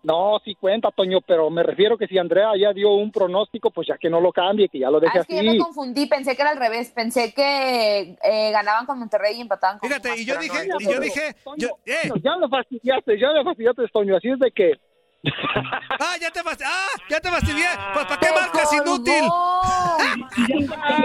No, 0.06 0.38
sí 0.44 0.54
cuenta, 0.54 0.90
Toño, 0.92 1.20
pero 1.20 1.50
me 1.50 1.64
refiero 1.64 1.98
que 1.98 2.06
si 2.06 2.16
Andrea 2.16 2.52
ya 2.56 2.72
dio 2.72 2.90
un 2.94 3.10
pronóstico, 3.10 3.72
pues 3.72 3.88
ya 3.88 3.98
que 3.98 4.08
no 4.08 4.20
lo 4.20 4.32
cambie, 4.32 4.68
que 4.68 4.78
ya 4.78 4.88
lo 4.88 5.00
deje 5.00 5.18
Ah, 5.18 5.20
es 5.22 5.26
que 5.26 5.34
ya 5.34 5.42
me 5.42 5.50
así. 5.50 5.58
confundí, 5.58 6.06
pensé 6.06 6.36
que 6.36 6.42
era 6.42 6.52
al 6.52 6.58
revés, 6.58 6.92
pensé 6.92 7.34
que 7.34 8.16
eh, 8.22 8.50
ganaban 8.52 8.86
con 8.86 9.00
Monterrey 9.00 9.36
y 9.36 9.40
empataban 9.40 9.80
con 9.80 9.88
Fíjate, 9.88 10.08
Pumas, 10.10 10.20
y 10.20 10.24
yo 10.24 10.38
dije, 10.38 10.68
no, 10.68 10.76
y 10.78 10.84
yo 10.84 11.00
dije, 11.00 11.34
yo, 11.56 11.68
eh, 11.86 12.08
Ya 12.22 12.36
me 12.36 12.48
fastidiaste, 12.48 13.18
ya 13.18 13.32
me 13.32 13.42
fastidiaste, 13.42 13.88
Toño, 13.88 14.16
así 14.16 14.28
es 14.28 14.38
de 14.38 14.50
que... 14.52 14.74
ah, 16.00 16.16
ya 16.20 16.30
te 16.30 16.42
fastidié, 16.42 16.70
ah, 16.72 16.88
ya 17.08 17.20
te 17.20 17.30
fastidié, 17.30 17.68
pues 17.92 18.06
¿para 18.06 18.20
qué 18.20 18.32
marcas 18.32 18.72
inútil? 18.72 19.24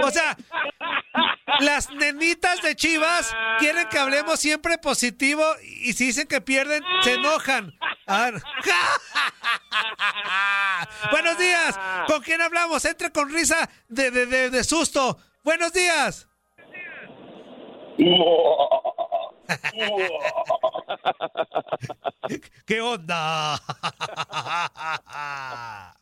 O 0.04 0.10
sea, 0.10 0.36
las 1.60 1.90
nenitas 1.90 2.62
de 2.62 2.74
Chivas 2.74 3.34
quieren 3.58 3.88
que 3.88 3.98
hablemos 3.98 4.40
siempre 4.40 4.78
positivo 4.78 5.44
y 5.62 5.92
si 5.92 6.06
dicen 6.06 6.26
que 6.26 6.40
pierden, 6.40 6.82
se 7.02 7.14
enojan. 7.14 7.72
A 8.06 8.30
ver. 8.30 8.34
Buenos 11.10 11.38
días. 11.38 11.78
¿Con 12.06 12.22
quién 12.22 12.40
hablamos? 12.40 12.84
Entre 12.84 13.10
con 13.10 13.30
risa 13.30 13.68
de, 13.88 14.10
de, 14.10 14.26
de, 14.26 14.50
de 14.50 14.64
susto. 14.64 15.18
Buenos 15.42 15.72
días. 15.72 16.28
¿Qué 22.66 22.80
onda? 22.80 23.60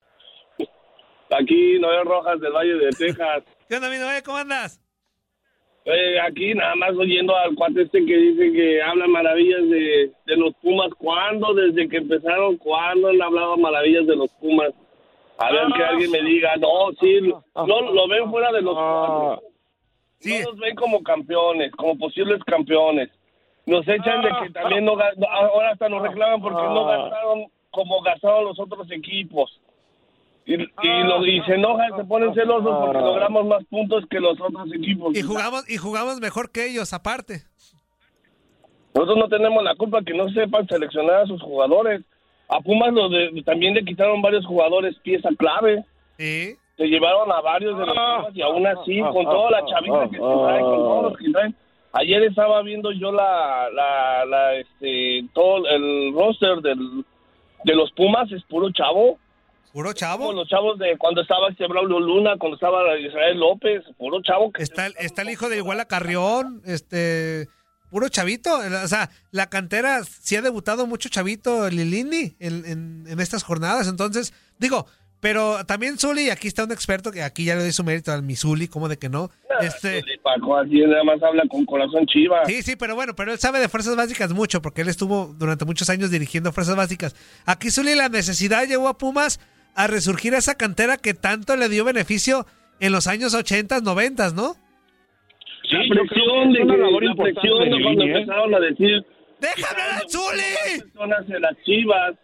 Aquí 1.39 1.79
Noel 1.79 2.05
Rojas 2.05 2.39
del 2.41 2.51
Valle 2.51 2.75
de 2.75 2.89
Texas. 2.89 3.43
¿Qué 3.69 3.75
onda, 3.75 3.89
mi 3.89 3.97
Noé? 3.97 4.21
¿Cómo 4.23 4.37
andas? 4.37 4.79
Eh, 5.85 6.19
aquí 6.19 6.53
nada 6.53 6.75
más 6.75 6.91
oyendo 6.95 7.35
al 7.35 7.55
cuate 7.55 7.81
este 7.83 8.05
que 8.05 8.15
dice 8.15 8.51
que 8.53 8.81
habla 8.83 9.07
maravillas 9.07 9.61
de, 9.67 10.11
de 10.25 10.37
los 10.37 10.53
Pumas. 10.61 10.89
¿Cuándo? 10.97 11.53
Desde 11.55 11.87
que 11.89 11.97
empezaron, 11.97 12.57
¿cuándo 12.57 13.07
han 13.07 13.21
hablado 13.21 13.57
maravillas 13.57 14.05
de 14.05 14.15
los 14.15 14.31
Pumas? 14.33 14.71
A 15.39 15.51
ver 15.51 15.61
que 15.75 15.83
alguien 15.83 16.11
me 16.11 16.21
diga, 16.21 16.55
no, 16.57 16.91
sí, 16.99 17.19
lo, 17.21 17.43
lo- 17.93 18.07
ven 18.07 18.29
fuera 18.29 18.51
de 18.51 18.61
los 18.61 18.75
cuatro. 18.75 19.41
No 20.23 20.51
los 20.51 20.59
ven 20.59 20.75
como 20.75 21.01
campeones, 21.01 21.71
como 21.71 21.97
posibles 21.97 22.43
campeones. 22.45 23.09
Nos 23.65 23.87
echan 23.87 24.21
de 24.21 24.29
que 24.43 24.49
también 24.51 24.85
no, 24.85 24.91
ahora 25.31 25.71
hasta 25.71 25.89
nos 25.89 26.03
reclaman 26.03 26.41
porque 26.43 26.61
no 26.61 26.85
gastaron 26.85 27.45
como 27.71 28.01
gastaron 28.03 28.45
los 28.45 28.59
otros 28.59 28.91
equipos. 28.91 29.59
Y, 30.51 30.87
y, 30.87 31.03
lo- 31.03 31.25
y 31.25 31.41
se 31.43 31.53
enojan, 31.55 31.95
se 31.95 32.03
ponen 32.03 32.33
celosos 32.33 32.75
porque 32.85 32.99
logramos 32.99 33.45
más 33.45 33.63
puntos 33.65 34.03
que 34.09 34.19
los 34.19 34.39
otros 34.41 34.71
equipos. 34.73 35.15
Y 35.17 35.21
jugamos, 35.21 35.69
y 35.69 35.77
jugamos 35.77 36.19
mejor 36.19 36.51
que 36.51 36.65
ellos, 36.67 36.93
aparte. 36.93 37.43
Nosotros 38.93 39.17
no 39.17 39.29
tenemos 39.29 39.63
la 39.63 39.75
culpa 39.75 40.01
que 40.03 40.13
no 40.13 40.29
sepan 40.29 40.67
seleccionar 40.67 41.21
a 41.21 41.25
sus 41.25 41.41
jugadores. 41.41 42.01
A 42.49 42.59
Pumas 42.59 42.91
lo 42.93 43.07
de- 43.09 43.41
también 43.45 43.73
le 43.73 43.85
quitaron 43.85 44.21
varios 44.21 44.45
jugadores 44.45 44.97
pieza 45.03 45.29
clave. 45.37 45.85
Sí. 46.17 46.55
Se 46.77 46.85
llevaron 46.87 47.31
a 47.31 47.39
varios 47.41 47.77
de 47.77 47.85
los 47.85 47.95
Pumas 47.95 48.35
y 48.35 48.41
aún 48.41 48.67
así, 48.67 48.99
con 48.99 49.23
toda 49.25 49.51
la 49.51 49.65
chavita 49.65 50.09
que 50.09 50.17
traen, 50.17 50.61
con 50.65 50.75
todos 50.77 51.03
los 51.03 51.17
que 51.17 51.31
traen. 51.31 51.55
Ayer 51.93 52.23
estaba 52.23 52.61
viendo 52.63 52.91
yo 52.91 53.11
la, 53.11 53.69
la, 53.73 54.25
la 54.25 54.55
este, 54.55 55.25
todo 55.33 55.65
el 55.67 56.13
roster 56.13 56.57
del, 56.61 57.05
de 57.63 57.75
los 57.75 57.91
Pumas, 57.93 58.29
es 58.31 58.43
puro 58.43 58.69
chavo. 58.71 59.17
¿Puro 59.73 59.93
chavo? 59.93 60.25
Como 60.25 60.39
los 60.39 60.49
chavos 60.49 60.77
de 60.79 60.97
cuando 60.97 61.21
estaba 61.21 61.49
este 61.49 61.67
Braulio 61.67 61.99
Luna, 61.99 62.37
cuando 62.37 62.55
estaba 62.55 62.97
Israel 62.97 63.39
López, 63.39 63.83
puro 63.97 64.21
chavo. 64.21 64.51
Que 64.51 64.63
Está 64.63 64.87
el, 64.87 64.95
está 64.99 65.21
el 65.21 65.29
hijo 65.29 65.49
de 65.49 65.57
Iguala 65.57 65.85
Carrión, 65.85 66.61
este, 66.65 67.47
puro 67.89 68.09
chavito. 68.09 68.57
O 68.57 68.87
sea, 68.87 69.09
la 69.31 69.49
cantera 69.49 70.03
sí 70.03 70.35
ha 70.35 70.41
debutado 70.41 70.87
mucho 70.87 71.09
chavito 71.09 71.69
Lilini 71.69 72.35
en, 72.39 72.65
en, 72.65 73.03
en 73.07 73.19
estas 73.19 73.43
jornadas. 73.43 73.87
Entonces, 73.87 74.33
digo, 74.59 74.87
pero 75.21 75.63
también 75.65 75.99
Zuli, 75.99 76.31
aquí 76.31 76.47
está 76.47 76.63
un 76.63 76.71
experto 76.71 77.11
que 77.11 77.21
aquí 77.21 77.45
ya 77.45 77.55
le 77.55 77.61
doy 77.61 77.71
su 77.71 77.83
mérito 77.83 78.11
al 78.11 78.23
Misuli, 78.23 78.67
como 78.67 78.89
de 78.89 78.97
que 78.97 79.07
no. 79.07 79.29
Este, 79.61 80.03
Paco, 80.23 80.57
así 80.57 80.79
nada 80.79 81.03
más 81.03 81.21
habla 81.21 81.43
con 81.47 81.63
corazón 81.65 82.07
chiva. 82.07 82.43
Sí, 82.45 82.63
sí, 82.63 82.75
pero 82.75 82.95
bueno, 82.95 83.15
pero 83.15 83.31
él 83.31 83.37
sabe 83.37 83.59
de 83.59 83.69
fuerzas 83.69 83.95
básicas 83.95 84.33
mucho, 84.33 84.63
porque 84.63 84.81
él 84.81 84.89
estuvo 84.89 85.27
durante 85.37 85.63
muchos 85.63 85.91
años 85.91 86.09
dirigiendo 86.09 86.51
fuerzas 86.51 86.75
básicas. 86.75 87.15
Aquí 87.45 87.69
Zuli 87.69 87.93
la 87.93 88.09
necesidad 88.09 88.65
llevó 88.65 88.87
a 88.87 88.97
Pumas 88.97 89.39
a 89.75 89.87
resurgir 89.87 90.33
esa 90.33 90.55
cantera 90.55 90.97
que 90.97 91.13
tanto 91.13 91.55
le 91.55 91.69
dio 91.69 91.83
beneficio 91.85 92.45
en 92.79 92.91
los 92.91 93.07
años 93.07 93.33
80, 93.33 93.81
90, 93.81 94.31
¿no? 94.31 94.53
Sí, 95.69 95.77
la 95.89 96.01
presión 96.03 96.53
de, 96.53 96.61
una 96.63 96.75
que- 96.75 96.81
labor 96.81 97.03
la 97.03 97.11
importante 97.11 97.39
presión 97.41 97.59
de 97.63 97.69
cuando 97.83 97.89
línea, 98.03 98.05
¿eh? 98.05 98.19
empezaron 98.21 98.55
a 98.55 98.59
decir 98.59 99.05
¡Déjame 99.39 99.81
hablar, 99.81 100.03
Zuli! 100.09 100.81
personas 100.81 101.27
de 101.27 101.39
las 101.39 101.57
Chivas, 101.63 102.15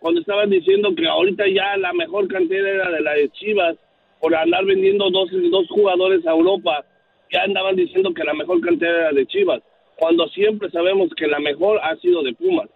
cuando 0.00 0.20
estaban 0.20 0.50
diciendo 0.50 0.90
que 0.94 1.06
ahorita 1.06 1.44
ya 1.48 1.76
la 1.78 1.92
mejor 1.94 2.28
cantera 2.28 2.68
era 2.68 2.90
de 2.90 3.00
la 3.00 3.12
de 3.14 3.30
Chivas, 3.30 3.76
por 4.20 4.34
andar 4.34 4.64
vendiendo 4.64 5.10
dos, 5.10 5.28
dos 5.50 5.66
jugadores 5.70 6.26
a 6.26 6.30
Europa, 6.32 6.84
ya 7.32 7.42
andaban 7.42 7.76
diciendo 7.76 8.12
que 8.12 8.24
la 8.24 8.34
mejor 8.34 8.60
cantera 8.60 8.98
era 8.98 9.12
de 9.12 9.26
Chivas, 9.26 9.62
cuando 9.96 10.26
siempre 10.28 10.70
sabemos 10.70 11.08
que 11.16 11.26
la 11.26 11.38
mejor 11.40 11.80
ha 11.82 11.96
sido 11.96 12.22
de 12.22 12.34
Pumas. 12.34 12.68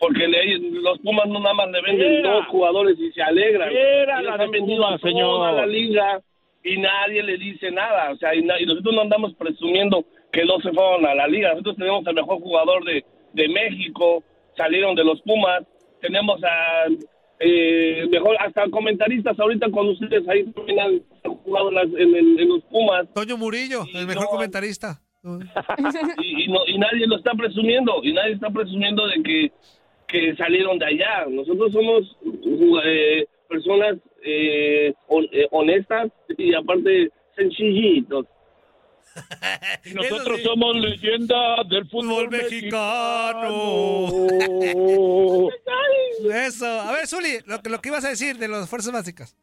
Porque 0.00 0.28
le- 0.28 0.58
los 0.80 0.98
Pumas 1.00 1.26
no 1.28 1.40
nada 1.40 1.54
más 1.54 1.70
le 1.70 1.82
venden 1.82 2.12
Era. 2.18 2.32
dos 2.34 2.46
jugadores 2.46 2.98
y 3.00 3.10
se 3.12 3.22
alegran. 3.22 3.68
Era 3.70 4.20
Ellos 4.20 4.36
la 4.36 4.44
han 4.44 4.50
vendido 4.50 4.84
a 4.86 4.98
toda 4.98 5.10
señor. 5.10 5.54
la 5.54 5.66
liga 5.66 6.20
y 6.64 6.76
nadie 6.78 7.22
le 7.22 7.36
dice 7.38 7.70
nada. 7.70 8.10
O 8.12 8.16
sea, 8.16 8.34
y, 8.34 8.38
y 8.40 8.66
nosotros 8.66 8.94
no 8.94 9.00
andamos 9.00 9.34
presumiendo 9.34 10.04
que 10.32 10.44
no 10.44 10.58
se 10.60 10.70
fueron 10.72 11.04
a 11.06 11.14
la 11.14 11.26
liga. 11.26 11.50
Nosotros 11.50 11.76
tenemos 11.76 12.06
el 12.06 12.14
mejor 12.14 12.38
jugador 12.40 12.84
de, 12.84 13.04
de 13.32 13.48
México, 13.48 14.22
salieron 14.56 14.94
de 14.94 15.04
los 15.04 15.20
Pumas. 15.22 15.64
Tenemos 16.00 16.40
a 16.44 16.84
eh, 17.40 18.06
mejor 18.10 18.36
hasta 18.40 18.68
comentaristas 18.70 19.38
ahorita 19.38 19.70
con 19.70 19.88
ustedes 19.88 20.28
ahí 20.28 20.44
también 20.52 20.80
han 20.80 21.00
jugado 21.44 21.68
en, 21.70 21.74
las- 21.74 22.00
en 22.00 22.14
en 22.40 22.48
los 22.48 22.62
Pumas. 22.64 23.06
Toño 23.14 23.36
Murillo, 23.36 23.82
el 23.94 24.06
mejor 24.06 24.24
no. 24.24 24.30
comentarista. 24.30 25.00
y, 26.22 26.44
y 26.44 26.48
no- 26.48 26.64
y 26.66 26.78
nadie 26.78 27.06
lo 27.06 27.16
está 27.16 27.32
presumiendo 27.34 28.00
y 28.02 28.12
nadie 28.12 28.34
está 28.34 28.50
presumiendo 28.50 29.06
de 29.06 29.22
que, 29.22 29.52
que 30.08 30.34
salieron 30.36 30.78
de 30.78 30.86
allá 30.86 31.26
nosotros 31.28 31.70
somos 31.72 32.16
eh, 32.84 33.26
personas 33.48 33.96
eh, 34.24 34.92
eh, 35.32 35.46
honestas 35.50 36.10
y 36.36 36.54
aparte 36.54 37.10
sencillitos 37.36 38.26
nosotros 39.94 40.40
somos 40.42 40.76
leyenda 40.76 41.56
del 41.68 41.88
fútbol 41.88 42.28
mexicano. 42.30 44.08
Eso. 46.46 46.66
A 46.66 46.92
ver, 46.92 47.06
Zuli, 47.06 47.38
lo, 47.46 47.60
que- 47.60 47.70
lo 47.70 47.80
que 47.80 47.88
ibas 47.88 48.04
a 48.04 48.10
decir 48.10 48.36
de 48.38 48.48
las 48.48 48.68
fuerzas 48.68 48.92
básicas. 48.92 49.36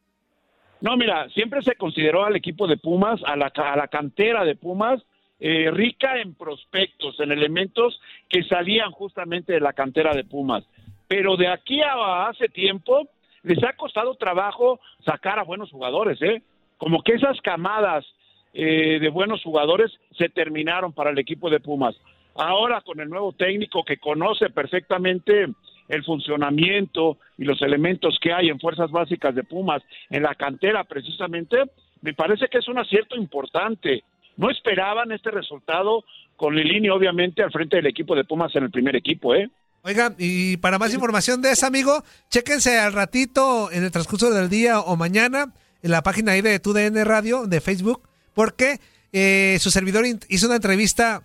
No, 0.81 0.95
mira, 0.97 1.27
siempre 1.29 1.61
se 1.61 1.75
consideró 1.75 2.23
al 2.25 2.35
equipo 2.35 2.67
de 2.67 2.77
Pumas, 2.77 3.19
a 3.25 3.35
la, 3.35 3.47
a 3.55 3.75
la 3.75 3.87
cantera 3.87 4.43
de 4.45 4.55
Pumas, 4.55 5.01
eh, 5.39 5.69
rica 5.71 6.19
en 6.19 6.33
prospectos, 6.33 7.19
en 7.19 7.31
elementos 7.31 7.99
que 8.29 8.43
salían 8.43 8.91
justamente 8.91 9.53
de 9.53 9.59
la 9.59 9.73
cantera 9.73 10.13
de 10.13 10.23
Pumas. 10.23 10.63
Pero 11.07 11.35
de 11.37 11.47
aquí 11.47 11.81
a 11.81 12.27
hace 12.27 12.47
tiempo 12.49 13.09
les 13.43 13.63
ha 13.63 13.73
costado 13.73 14.15
trabajo 14.15 14.79
sacar 15.03 15.37
a 15.39 15.43
buenos 15.43 15.71
jugadores, 15.71 16.21
¿eh? 16.21 16.41
Como 16.77 17.03
que 17.03 17.13
esas 17.13 17.39
camadas 17.41 18.05
eh, 18.53 18.99
de 18.99 19.09
buenos 19.09 19.43
jugadores 19.43 19.91
se 20.17 20.29
terminaron 20.29 20.93
para 20.93 21.11
el 21.11 21.19
equipo 21.19 21.49
de 21.49 21.59
Pumas. 21.59 21.95
Ahora 22.35 22.81
con 22.81 22.99
el 22.99 23.09
nuevo 23.09 23.31
técnico 23.33 23.83
que 23.83 23.97
conoce 23.97 24.49
perfectamente 24.49 25.47
el 25.87 26.03
funcionamiento 26.03 27.17
y 27.37 27.43
los 27.43 27.61
elementos 27.61 28.17
que 28.19 28.33
hay 28.33 28.49
en 28.49 28.59
fuerzas 28.59 28.91
básicas 28.91 29.35
de 29.35 29.43
Pumas, 29.43 29.83
en 30.09 30.23
la 30.23 30.35
cantera 30.35 30.83
precisamente, 30.83 31.57
me 32.01 32.13
parece 32.13 32.47
que 32.47 32.57
es 32.57 32.67
un 32.67 32.77
acierto 32.77 33.15
importante. 33.15 34.03
No 34.37 34.49
esperaban 34.49 35.11
este 35.11 35.31
resultado 35.31 36.03
con 36.35 36.55
Lilini 36.55 36.89
obviamente 36.89 37.43
al 37.43 37.51
frente 37.51 37.77
del 37.77 37.87
equipo 37.87 38.15
de 38.15 38.25
Pumas 38.25 38.55
en 38.55 38.63
el 38.63 38.71
primer 38.71 38.95
equipo, 38.95 39.33
¿eh? 39.35 39.49
Oigan, 39.83 40.15
y 40.17 40.57
para 40.57 40.79
más 40.79 40.93
información 40.93 41.41
de 41.43 41.51
eso, 41.51 41.67
amigo, 41.67 42.03
chéquense 42.29 42.79
al 42.79 42.93
ratito 42.93 43.71
en 43.71 43.83
el 43.83 43.91
transcurso 43.91 44.31
del 44.31 44.49
día 44.49 44.79
o 44.79 44.95
mañana 44.95 45.53
en 45.83 45.91
la 45.91 46.01
página 46.01 46.31
ahí 46.31 46.41
de 46.41 46.59
TUDN 46.59 47.05
Radio 47.05 47.45
de 47.45 47.61
Facebook, 47.61 48.01
porque 48.33 48.79
eh, 49.13 49.57
su 49.61 49.69
servidor 49.69 50.03
hizo 50.27 50.47
una 50.47 50.55
entrevista 50.55 51.21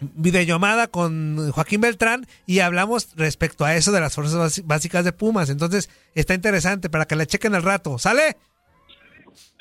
videollamada 0.00 0.88
con 0.88 1.52
Joaquín 1.52 1.82
Beltrán 1.82 2.26
y 2.46 2.60
hablamos 2.60 3.14
respecto 3.16 3.64
a 3.64 3.76
eso 3.76 3.92
de 3.92 4.00
las 4.00 4.14
fuerzas 4.14 4.66
básicas 4.66 5.04
de 5.04 5.12
Pumas. 5.12 5.50
Entonces, 5.50 5.90
está 6.14 6.34
interesante 6.34 6.90
para 6.90 7.04
que 7.04 7.14
la 7.14 7.26
chequen 7.26 7.54
al 7.54 7.62
rato. 7.62 7.98
¿Sale? 7.98 8.36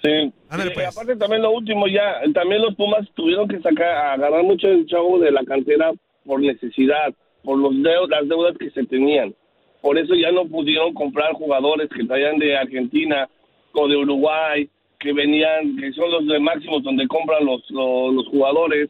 Sí. 0.04 0.32
Ándale, 0.50 0.70
Sí, 0.72 0.76
pues. 0.76 0.88
aparte 0.88 1.16
también 1.16 1.42
lo 1.44 1.52
último 1.52 1.88
ya, 1.88 2.22
también 2.34 2.62
los 2.62 2.76
Pumas 2.76 3.08
tuvieron 3.14 3.48
que 3.48 3.60
sacar, 3.60 3.90
agarrar 4.20 4.44
mucho 4.44 4.68
el 4.68 4.86
chavo 4.88 5.20
de 5.20 5.32
la 5.32 5.44
cantera 5.44 5.92
por 6.26 6.42
necesidad, 6.42 7.14
por 7.44 7.58
los 7.60 7.74
deu- 7.74 8.10
las 8.10 8.28
deudas 8.28 8.58
que 8.58 8.72
se 8.72 8.84
tenían. 8.86 9.34
Por 9.82 9.98
eso 9.98 10.14
ya 10.16 10.32
no 10.32 10.46
pudieron 10.46 10.94
comprar 10.94 11.34
jugadores 11.34 11.90
que 11.90 12.04
traían 12.06 12.38
de 12.38 12.56
Argentina 12.58 13.28
o 13.74 13.88
de 13.88 13.98
Uruguay, 13.98 14.70
que 15.00 15.14
venían, 15.14 15.76
que 15.78 15.92
son 15.94 16.12
los 16.12 16.28
de 16.28 16.40
máximos 16.40 16.84
donde 16.84 17.08
compran 17.08 17.46
los, 17.46 17.62
los, 17.72 18.14
los 18.14 18.28
jugadores, 18.28 18.90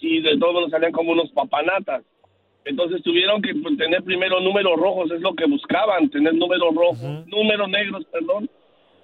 y 0.00 0.20
de 0.22 0.38
todos 0.38 0.62
nos 0.62 0.70
salían 0.70 0.92
como 0.92 1.12
unos 1.12 1.30
papanatas. 1.32 2.02
Entonces 2.64 3.02
tuvieron 3.02 3.40
que 3.42 3.54
pues, 3.54 3.76
tener 3.76 4.02
primero 4.02 4.40
números 4.40 4.78
rojos, 4.78 5.10
es 5.10 5.20
lo 5.20 5.34
que 5.34 5.46
buscaban, 5.46 6.08
tener 6.10 6.34
números 6.34 6.74
rojos, 6.74 7.26
números 7.26 7.68
negros, 7.68 8.04
perdón. 8.12 8.48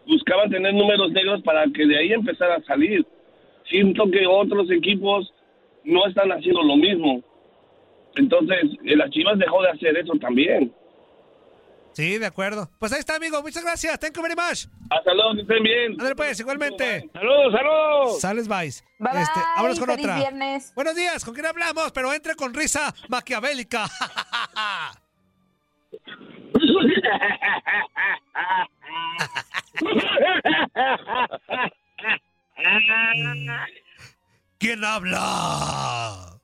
Buscaban 0.07 0.51
tener 0.51 0.73
números 0.75 1.11
negros 1.12 1.42
para 1.42 1.64
que 1.66 1.87
de 1.87 1.99
ahí 1.99 2.12
empezara 2.12 2.57
a 2.57 2.62
salir. 2.62 3.07
Siento 3.69 4.05
que 4.11 4.27
otros 4.27 4.71
equipos 4.71 5.33
no 5.85 6.07
están 6.07 6.31
haciendo 6.31 6.62
lo 6.62 6.77
mismo. 6.77 7.23
Entonces, 8.16 8.64
eh, 8.85 8.97
las 8.97 9.11
Chivas 9.11 9.38
dejó 9.38 9.62
de 9.62 9.71
hacer 9.71 9.97
eso 9.97 10.12
también. 10.21 10.73
Sí, 11.92 12.19
de 12.19 12.27
acuerdo. 12.27 12.69
Pues 12.79 12.92
ahí 12.92 12.99
está, 13.01 13.16
amigo. 13.16 13.40
Muchas 13.42 13.64
gracias. 13.64 13.99
Thank 13.99 14.16
you 14.16 14.23
very 14.23 14.35
much. 14.35 14.66
Hasta 14.90 15.14
luego, 15.14 15.35
que 15.35 15.40
estén 15.40 15.62
bien. 15.62 15.92
Ándale, 15.92 16.14
pues, 16.14 16.38
igualmente. 16.38 17.09
Saludos, 17.12 17.53
saludos. 17.53 18.21
Sales, 18.21 18.49
Vice. 18.49 18.85
Bye, 18.99 19.23
Este, 19.23 19.40
vámonos 19.57 19.79
con 19.81 19.88
feliz 19.88 20.05
otra. 20.05 20.16
viernes. 20.19 20.73
Buenos 20.75 20.95
días, 20.95 21.25
¿con 21.25 21.33
quién 21.35 21.47
hablamos? 21.47 21.92
Pero 21.92 22.12
entre 22.12 22.35
con 22.35 22.53
risa 22.55 22.95
maquiavélica. 23.09 23.87
¿Quién 34.58 34.84
habla? 34.84 36.38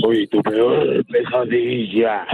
Soy 0.00 0.26
tu 0.28 0.40
peor 0.42 1.04
pesadilla. 1.06 2.26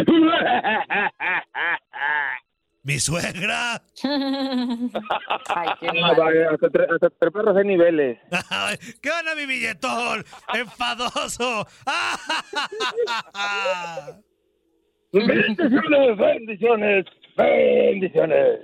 ¿Mi 2.82 3.00
suegra? 3.00 3.72
Ay, 3.74 5.68
qué 5.80 5.88
Ah, 5.88 6.10
hasta, 6.52 6.68
tre- 6.68 6.86
hasta 6.94 7.10
tres 7.18 7.32
perros 7.32 7.56
hay 7.56 7.64
niveles. 7.64 8.18
¿Qué 9.02 9.10
onda, 9.10 9.34
mi 9.34 9.46
billetón? 9.46 10.24
¡Enfadoso! 10.54 11.66
Bendiciones, 15.12 16.16
bendiciones, 16.18 17.06
bendiciones. 17.36 18.60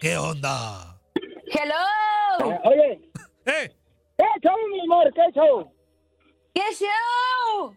¿Qué 0.00 0.16
onda? 0.16 0.98
¡Hello! 1.46 2.60
Oye, 2.64 3.00
¡Eh! 3.46 3.72
¿qué 4.18 4.24
show, 4.42 4.56
mi 4.70 4.80
amor? 4.80 5.12
¿Qué 5.14 5.22
show? 5.34 5.72
¡Qué 6.54 6.62
show! 6.74 7.74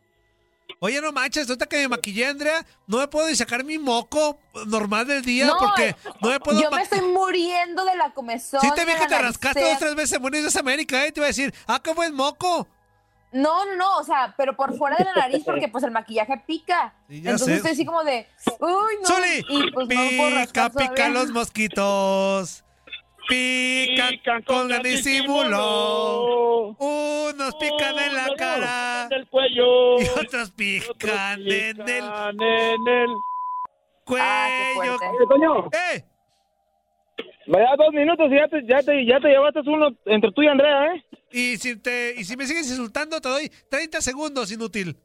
Oye, 0.81 1.01
no 1.01 1.11
manches, 1.11 1.47
ahorita 1.49 1.65
que 1.65 1.77
me 1.77 1.87
maquillé, 1.89 2.25
Andrea, 2.25 2.65
no 2.87 2.99
me 2.99 3.07
puedo 3.07 3.27
ni 3.27 3.35
sacar 3.35 3.63
mi 3.63 3.77
moco 3.77 4.39
normal 4.65 5.05
del 5.07 5.23
día 5.23 5.47
No, 5.47 5.57
porque 5.57 5.95
no 6.21 6.29
me 6.29 6.39
puedo 6.39 6.61
Yo 6.61 6.71
me 6.71 6.81
estoy 6.81 7.01
muriendo 7.01 7.83
de 7.83 7.95
la 7.97 8.13
comezón. 8.13 8.61
Sí 8.61 8.69
te 8.75 8.85
vi 8.85 8.93
que 8.93 9.07
te 9.07 9.19
rascaste 9.19 9.61
dos, 9.61 9.79
tres 9.79 9.95
veces 9.95 10.13
en 10.13 10.21
Buenos 10.21 10.55
América, 10.55 11.05
¿eh? 11.05 11.11
Te 11.11 11.19
iba 11.19 11.25
a 11.25 11.27
decir, 11.27 11.53
ah, 11.67 11.81
qué 11.83 11.93
buen 11.93 12.13
moco. 12.15 12.67
No, 13.31 13.65
no, 13.65 13.75
no, 13.75 13.97
o 13.97 14.03
sea, 14.03 14.33
pero 14.37 14.55
por 14.55 14.75
fuera 14.75 14.95
de 14.97 15.03
la 15.03 15.13
nariz 15.13 15.43
porque 15.45 15.67
pues 15.67 15.83
el 15.83 15.91
maquillaje 15.91 16.41
pica. 16.47 16.93
Sí, 17.07 17.21
ya 17.21 17.31
Entonces 17.31 17.47
sé. 17.47 17.55
estoy 17.57 17.71
así 17.73 17.85
como 17.85 18.03
de, 18.03 18.27
uy, 18.59 18.69
no. 19.01 19.07
¡Zuli! 19.07 19.45
Y 19.49 19.71
pues 19.71 19.87
no 19.87 20.09
pica, 20.09 20.29
rascar 20.31 20.71
pica 20.73 21.09
los 21.09 21.29
mosquitos. 21.31 22.63
Pican, 23.27 24.41
con 24.41 24.67
gran 24.67 24.81
disimulo. 24.81 26.69
Unos 26.79 27.55
pican 27.59 27.99
en 27.99 28.15
la 28.15 28.35
cara. 28.35 29.07
del 29.09 29.27
cuello. 29.27 29.99
Y 29.99 30.05
otros 30.19 30.49
pican 30.51 31.39
en 31.41 31.79
el 31.81 31.81
en 31.87 32.87
el 32.87 33.09
cuello. 34.05 34.25
Oye, 34.79 34.97
Toño, 35.29 35.65
¡Eh! 35.71 36.03
me 37.45 37.59
das 37.59 37.77
dos 37.77 37.93
minutos 37.93 38.31
y 38.31 38.35
ya 38.35 38.47
te, 38.47 38.65
ya 38.65 38.81
te, 38.81 39.05
ya 39.05 39.19
te 39.19 39.27
llevaste 39.27 39.59
uno 39.67 39.89
entre 40.05 40.31
tú 40.31 40.41
y 40.41 40.47
Andrea, 40.47 40.95
¿eh? 40.95 41.03
Y 41.31 41.57
si, 41.57 41.79
te, 41.79 42.15
y 42.17 42.23
si 42.23 42.35
me 42.35 42.45
sigues 42.45 42.69
insultando, 42.69 43.19
te 43.21 43.29
doy 43.29 43.51
30 43.69 44.01
segundos, 44.01 44.51
inútil. 44.51 44.95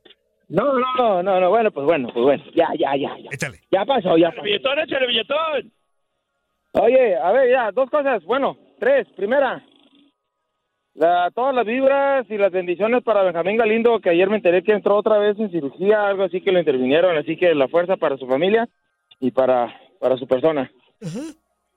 No, 0.49 0.79
no, 0.79 0.95
no, 0.97 1.23
no, 1.23 1.41
no, 1.41 1.51
bueno, 1.51 1.71
pues 1.71 1.87
bueno, 1.87 2.09
pues 2.13 2.23
bueno, 2.23 2.45
ya, 2.55 2.69
ya, 2.79 2.97
ya, 2.97 3.17
ya. 3.19 3.31
Échale. 3.33 3.61
Ya 3.71 3.85
pasó, 3.85 4.17
ya 4.17 4.31
pasó. 4.31 4.43
billetón, 4.43 4.79
échale 4.79 5.07
billetón. 5.07 5.73
Oye, 6.73 7.17
a 7.17 7.33
ver, 7.33 7.51
ya, 7.51 7.71
dos 7.73 7.89
cosas, 7.89 8.23
bueno, 8.25 8.57
tres. 8.79 9.07
Primera, 9.17 9.65
la, 10.95 11.31
todas 11.35 11.55
las 11.55 11.65
vibras 11.67 12.27
y 12.31 12.37
las 12.37 12.53
bendiciones 12.53 13.03
para 13.03 13.23
Benjamín 13.23 13.57
Galindo, 13.57 14.01
que 14.01 14.11
ayer 14.11 14.29
me 14.29 14.37
enteré 14.37 14.63
que 14.63 14.73
entró 14.73 14.97
otra 14.97 15.19
vez 15.19 15.39
en 15.39 15.51
cirugía, 15.51 16.07
algo 16.07 16.25
así 16.25 16.41
que 16.41 16.53
lo 16.53 16.59
intervinieron, 16.59 17.17
así 17.17 17.37
que 17.37 17.55
la 17.55 17.69
fuerza 17.69 17.97
para 17.97 18.17
su 18.17 18.27
familia 18.27 18.69
y 19.21 19.31
para, 19.31 19.75
para 19.99 20.17
su 20.17 20.27
persona. 20.27 20.71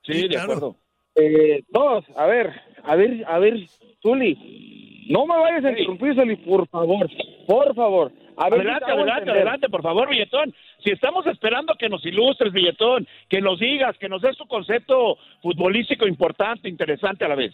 Sí, 0.03 0.27
de 0.27 0.37
acuerdo. 0.37 0.75
Eh, 1.15 1.63
dos, 1.69 2.05
a 2.15 2.27
ver, 2.27 2.53
a 2.87 2.95
ver, 2.95 3.23
a 3.27 3.39
ver, 3.39 3.67
Zuli, 4.01 5.05
no 5.09 5.25
me 5.25 5.37
vayas 5.37 5.65
a 5.65 5.71
interrumpir, 5.71 6.15
Zuli, 6.15 6.35
por 6.37 6.67
favor, 6.67 7.09
por 7.45 7.75
favor. 7.75 8.11
A 8.37 8.49
ver, 8.49 8.61
si 8.61 8.67
adelante, 8.67 8.91
adelante, 8.91 9.31
adelante, 9.31 9.69
por 9.69 9.81
favor, 9.81 10.09
Billetón. 10.09 10.53
Si 10.83 10.91
estamos 10.91 11.25
esperando 11.25 11.73
que 11.75 11.89
nos 11.89 12.05
ilustres, 12.05 12.53
Billetón, 12.53 13.07
que 13.27 13.41
nos 13.41 13.59
digas, 13.59 13.97
que 13.97 14.07
nos 14.07 14.21
des 14.21 14.37
tu 14.37 14.45
concepto 14.45 15.17
futbolístico 15.41 16.07
importante, 16.07 16.69
interesante 16.69 17.25
a 17.25 17.29
la 17.29 17.35
vez. 17.35 17.53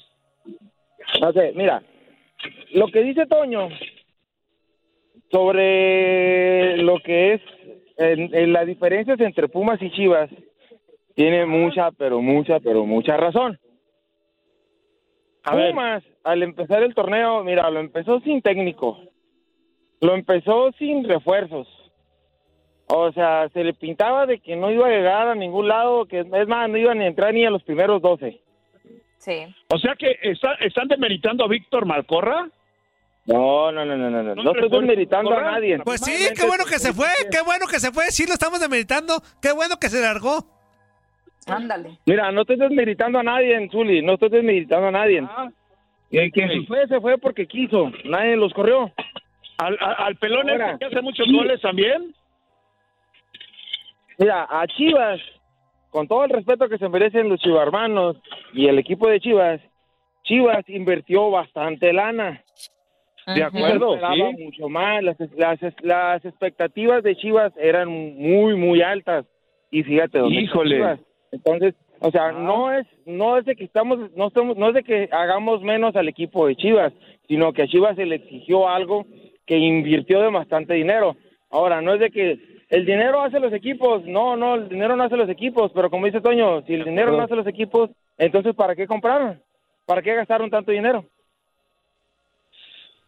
Ok, 1.21 1.37
mira, 1.55 1.81
lo 2.73 2.87
que 2.87 3.01
dice 3.01 3.25
Toño 3.25 3.69
sobre 5.31 6.77
lo 6.77 6.99
que 6.99 7.33
es 7.33 7.41
en, 7.97 8.35
en 8.35 8.53
las 8.53 8.67
diferencias 8.67 9.19
entre 9.19 9.47
Pumas 9.47 9.81
y 9.81 9.89
Chivas, 9.91 10.29
tiene 11.15 11.45
mucha, 11.45 11.91
pero 11.91 12.21
mucha, 12.21 12.59
pero 12.59 12.85
mucha 12.85 13.17
razón. 13.17 13.57
Pumas, 15.43 16.03
al 16.23 16.43
empezar 16.43 16.83
el 16.83 16.95
torneo, 16.95 17.43
mira, 17.43 17.69
lo 17.69 17.79
empezó 17.79 18.19
sin 18.21 18.41
técnico, 18.41 18.97
lo 20.01 20.15
empezó 20.15 20.71
sin 20.79 21.03
refuerzos. 21.07 21.67
O 22.87 23.11
sea, 23.11 23.49
se 23.49 23.63
le 23.63 23.73
pintaba 23.73 24.25
de 24.25 24.39
que 24.39 24.55
no 24.55 24.69
iba 24.71 24.87
a 24.87 24.91
llegar 24.91 25.27
a 25.27 25.35
ningún 25.35 25.67
lado, 25.67 26.05
que 26.05 26.19
es 26.19 26.47
más, 26.47 26.69
no 26.69 26.77
iban 26.77 26.99
a 27.01 27.07
entrar 27.07 27.33
ni 27.33 27.45
a 27.45 27.49
los 27.49 27.63
primeros 27.63 28.01
12. 28.01 28.41
Sí. 29.17 29.45
O 29.73 29.77
sea 29.79 29.95
que 29.97 30.17
está- 30.21 30.55
están 30.55 30.87
demeritando 30.87 31.43
a 31.45 31.47
Víctor 31.47 31.85
Malcorra. 31.85 32.49
No, 33.25 33.71
no, 33.71 33.85
no, 33.85 33.95
no, 33.97 34.09
no, 34.09 34.21
no, 34.21 34.35
¿No 34.35 34.43
no 34.43 34.51
te 34.51 34.59
estoy 34.65 34.81
demeritando 34.81 35.33
a 35.33 35.41
nadie. 35.41 35.79
Pues 35.79 36.01
sí, 36.01 36.11
qué 36.35 36.45
bueno 36.45 36.65
que 36.65 36.77
se 36.77 36.91
fue, 36.91 37.07
qué 37.31 37.41
bueno 37.41 37.65
que 37.67 37.79
se 37.79 37.91
fue. 37.93 38.11
Sí, 38.11 38.27
lo 38.27 38.33
estamos 38.33 38.59
demeritando. 38.59 39.21
Qué 39.41 39.53
bueno 39.53 39.77
que 39.79 39.87
se 39.89 40.01
largó. 40.01 40.45
Ándale. 41.47 41.97
Mira, 42.05 42.31
no 42.31 42.41
estoy 42.41 42.57
desmeritando 42.57 43.19
a 43.19 43.23
nadie, 43.23 43.69
Zuli, 43.71 44.01
no 44.01 44.13
estoy 44.13 44.29
desmeritando 44.29 44.87
a 44.87 44.91
nadie. 44.91 45.23
El 46.11 46.31
que 46.31 46.47
se 46.47 46.61
fue, 46.67 46.87
se 46.87 47.01
fue 47.01 47.17
porque 47.17 47.47
quiso, 47.47 47.91
nadie 48.05 48.35
los 48.35 48.53
corrió. 48.53 48.91
Al, 49.57 49.77
al, 49.79 49.95
al 49.97 50.15
pelón 50.17 50.49
Ahora, 50.49 50.71
este 50.71 50.79
que 50.79 50.85
hace 50.85 51.01
muchos 51.01 51.25
sí. 51.25 51.33
goles 51.35 51.61
también. 51.61 52.13
Mira, 54.17 54.47
a 54.49 54.67
Chivas, 54.67 55.19
con 55.89 56.07
todo 56.07 56.23
el 56.25 56.29
respeto 56.29 56.69
que 56.69 56.77
se 56.77 56.89
merecen 56.89 57.29
los 57.29 57.39
chivarmanos 57.39 58.17
y 58.53 58.67
el 58.67 58.79
equipo 58.79 59.07
de 59.09 59.19
Chivas, 59.19 59.61
Chivas 60.23 60.67
invirtió 60.69 61.29
bastante 61.29 61.93
lana. 61.93 62.43
De 63.25 63.43
acuerdo, 63.43 63.95
esperaba 63.95 64.31
sí. 64.35 64.43
mucho 64.43 64.69
más. 64.69 65.01
Las, 65.01 65.17
las, 65.35 65.59
las 65.81 66.25
expectativas 66.25 67.03
de 67.03 67.15
Chivas 67.15 67.53
eran 67.57 67.87
muy, 67.89 68.55
muy 68.55 68.81
altas. 68.81 69.25
Y 69.71 69.83
fíjate 69.83 70.19
dónde 70.19 70.39
está 70.39 70.51
Híjole. 70.51 70.75
Chivas. 70.75 70.99
Entonces, 71.33 71.75
o 71.99 72.11
sea, 72.11 72.31
no 72.31 72.71
es 72.71 72.87
no 73.05 73.37
es 73.37 73.45
de 73.45 73.55
que 73.55 73.65
estamos 73.65 74.11
no 74.15 74.27
estamos 74.27 74.55
no 74.55 74.69
es 74.69 74.75
de 74.75 74.83
que 74.83 75.09
hagamos 75.11 75.61
menos 75.61 75.95
al 75.95 76.07
equipo 76.07 76.47
de 76.47 76.55
Chivas, 76.55 76.93
sino 77.27 77.51
que 77.51 77.63
a 77.63 77.67
Chivas 77.67 77.95
se 77.97 78.05
le 78.05 78.15
exigió 78.15 78.69
algo 78.69 79.05
que 79.45 79.57
invirtió 79.57 80.21
de 80.21 80.29
bastante 80.29 80.73
dinero. 80.75 81.17
Ahora, 81.49 81.81
no 81.81 81.93
es 81.93 81.99
de 81.99 82.09
que 82.09 82.39
el 82.69 82.85
dinero 82.85 83.21
hace 83.21 83.39
los 83.39 83.53
equipos, 83.53 84.05
no, 84.05 84.35
no, 84.37 84.55
el 84.55 84.69
dinero 84.69 84.95
no 84.95 85.03
hace 85.03 85.17
los 85.17 85.29
equipos, 85.29 85.71
pero 85.75 85.89
como 85.89 86.05
dice 86.05 86.21
Toño, 86.21 86.61
si 86.63 86.73
el 86.73 86.85
dinero 86.85 87.11
no 87.11 87.21
hace 87.21 87.35
los 87.35 87.45
equipos, 87.45 87.91
entonces 88.17 88.55
¿para 88.55 88.75
qué 88.75 88.87
compraron? 88.87 89.41
¿Para 89.85 90.01
qué 90.01 90.15
gastaron 90.15 90.49
tanto 90.49 90.71
dinero? 90.71 91.05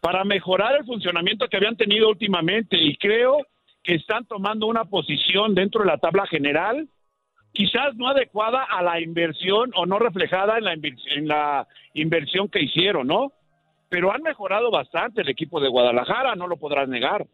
para 0.06 0.24
mejorar 0.24 0.76
el 0.76 0.86
funcionamiento 0.86 1.48
que 1.48 1.58
habían 1.58 1.76
tenido 1.76 2.08
últimamente 2.10 2.78
y 2.78 2.96
creo 2.96 3.38
que 3.82 3.96
están 3.96 4.24
tomando 4.26 4.68
una 4.68 4.86
posición 4.86 5.56
dentro 5.56 5.82
de 5.82 5.88
la 5.88 5.98
tabla 5.98 6.28
general 6.28 6.88
quizás 7.56 7.96
no 7.96 8.08
adecuada 8.10 8.64
a 8.64 8.84
la 8.84 9.00
inversión 9.02 9.72
o 9.76 9.86
no 9.88 9.98
reflejada 9.98 10.58
en 10.60 10.64
la, 10.66 10.74
en 10.74 11.28
la 11.28 11.68
inversión 11.94 12.50
que 12.50 12.62
hicieron, 12.62 13.08
¿no? 13.08 13.32
Pero 13.90 14.12
han 14.12 14.22
mejorado 14.22 14.70
bastante 14.70 15.22
el 15.22 15.30
equipo 15.30 15.60
de 15.60 15.70
Guadalajara, 15.70 16.36
no 16.36 16.48
lo 16.48 16.58
podrás 16.58 16.88
negar. 16.88 17.26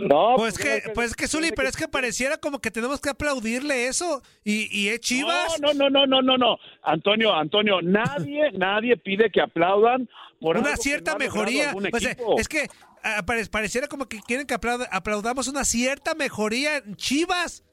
No, 0.00 0.34
Pues 0.36 0.56
que, 0.58 0.82
pues 0.94 1.16
que 1.16 1.26
Zuli, 1.26 1.50
pero 1.56 1.68
es 1.68 1.76
que 1.76 1.88
pareciera 1.88 2.36
como 2.36 2.60
que 2.60 2.70
tenemos 2.70 3.00
que 3.00 3.10
aplaudirle 3.10 3.86
eso. 3.88 4.22
Y, 4.44 4.68
y 4.70 4.88
es 4.90 5.00
Chivas. 5.00 5.58
No, 5.60 5.72
no, 5.74 5.88
no, 5.90 6.06
no, 6.06 6.22
no, 6.22 6.36
no. 6.36 6.56
Antonio, 6.82 7.34
Antonio, 7.34 7.80
nadie, 7.82 8.50
nadie 8.54 8.96
pide 8.96 9.30
que 9.30 9.40
aplaudan 9.40 10.08
por 10.40 10.56
algo 10.56 10.68
una 10.68 10.76
que 10.76 10.82
cierta 10.82 11.12
no 11.12 11.18
mejoría. 11.18 11.72
Pues, 11.90 12.04
eh, 12.04 12.16
es 12.36 12.48
que 12.48 12.68
ah, 13.02 13.22
pare- 13.26 13.46
pareciera 13.46 13.88
como 13.88 14.06
que 14.08 14.20
quieren 14.20 14.46
que 14.46 14.54
aplauda- 14.54 14.88
aplaudamos 14.92 15.48
una 15.48 15.64
cierta 15.64 16.14
mejoría 16.14 16.76
en 16.76 16.94
Chivas. 16.94 17.64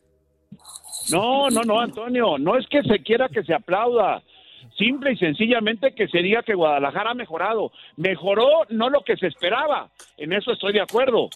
No, 1.11 1.49
no, 1.49 1.61
no, 1.61 1.79
Antonio, 1.79 2.37
no 2.37 2.57
es 2.57 2.67
que 2.67 2.81
se 2.83 2.99
quiera 2.99 3.29
que 3.29 3.43
se 3.43 3.53
aplauda. 3.53 4.21
Simple 4.77 5.13
y 5.13 5.17
sencillamente 5.17 5.93
que 5.93 6.07
se 6.07 6.19
diga 6.19 6.43
que 6.43 6.53
Guadalajara 6.55 7.11
ha 7.11 7.13
mejorado. 7.15 7.71
Mejoró 7.95 8.63
no 8.69 8.89
lo 8.89 9.01
que 9.01 9.15
se 9.15 9.27
esperaba. 9.27 9.89
En 10.17 10.33
eso 10.33 10.51
estoy 10.51 10.73
de 10.73 10.81
acuerdo. 10.81 11.29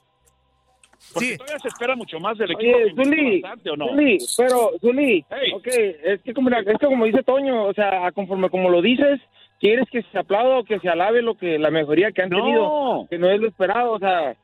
Porque 1.14 1.38
todavía 1.38 1.60
se 1.60 1.70
espera 1.70 1.96
mucho 1.96 2.20
más 2.20 2.38
del 2.38 2.52
equipo. 2.52 2.76
Oye, 2.78 2.94
Zuli, 2.96 3.40
bastante, 3.42 3.70
¿o 3.70 3.78
no? 3.78 3.88
Zuli, 3.88 4.18
pero, 4.38 4.72
Zuli, 4.82 5.26
Hey. 5.30 5.52
ok, 5.56 5.68
es 5.68 6.22
que 6.24 6.34
como, 6.34 6.50
la- 6.50 6.60
es 6.60 6.78
que 6.78 6.86
como 6.88 7.06
dice 7.06 7.24
Toño, 7.24 7.64
o 7.66 7.74
sea, 7.74 8.12
conforme 8.12 8.50
como 8.50 8.70
lo 8.70 8.82
dices, 8.82 9.22
quieres 9.62 9.88
que 9.90 10.02
se 10.04 10.20
aplauda 10.20 10.58
o 10.60 10.64
que 10.66 10.80
se 10.80 10.90
alabe 10.90 11.22
lo 11.22 11.36
que 11.36 11.58
la 11.58 11.72
mejoría 11.72 12.12
que 12.12 12.24
han 12.24 12.30
No. 12.30 12.38
tenido, 12.44 13.08
que 13.10 13.18
no 13.18 13.30
es 13.30 13.40
lo 13.40 13.48
esperado, 13.48 13.94
o 13.94 14.00
sea... 14.00 14.36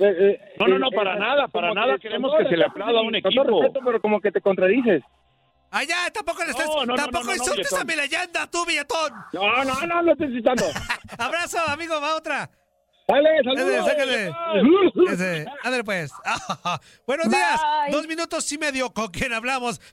eh, 0.00 0.16
eh, 0.18 0.40
No, 0.58 0.66
no, 0.68 0.78
no, 0.78 0.88
eh, 0.88 0.90
para 0.94 1.14
eh, 1.14 1.18
nada, 1.18 1.48
para 1.48 1.72
nada 1.74 1.94
que- 1.94 2.00
queremos 2.08 2.32
que 2.38 2.48
se 2.48 2.56
le 2.56 2.64
aplauda 2.64 2.98
a 2.98 3.02
un 3.02 3.08
con 3.08 3.14
equipo. 3.16 3.44
respeto, 3.44 3.80
pero 3.84 4.00
como 4.00 4.20
que 4.20 4.32
te 4.32 4.40
contradices. 4.40 5.02
Ya, 5.86 6.10
tampoco 6.12 6.42
le 6.44 6.50
estás. 6.50 6.66
No, 6.66 6.78
no, 6.78 6.86
no, 6.86 6.94
tampoco 6.96 7.24
no, 7.26 7.30
no, 7.30 7.36
insultes 7.36 7.72
a 7.72 7.84
mi 7.84 7.94
leyenda, 7.94 8.50
tú, 8.50 8.64
billetón. 8.66 9.12
No, 9.32 9.64
no, 9.64 9.86
no, 9.86 10.02
no 10.02 10.12
estoy 10.12 10.34
citando. 10.34 10.64
Abrazo, 11.18 11.58
amigo, 11.68 12.00
va 12.00 12.16
otra. 12.16 12.50
Dale, 13.06 13.28
saludos. 13.44 13.86
sácale. 13.86 14.32
Ese, 15.12 15.46
ándale 15.64 15.84
pues. 15.84 16.12
Buenos 17.06 17.28
días. 17.28 17.60
Dos 17.90 18.06
minutos 18.06 18.50
y 18.52 18.58
medio 18.58 18.90
con 18.92 19.08
quien 19.08 19.32
hablamos. 19.32 19.80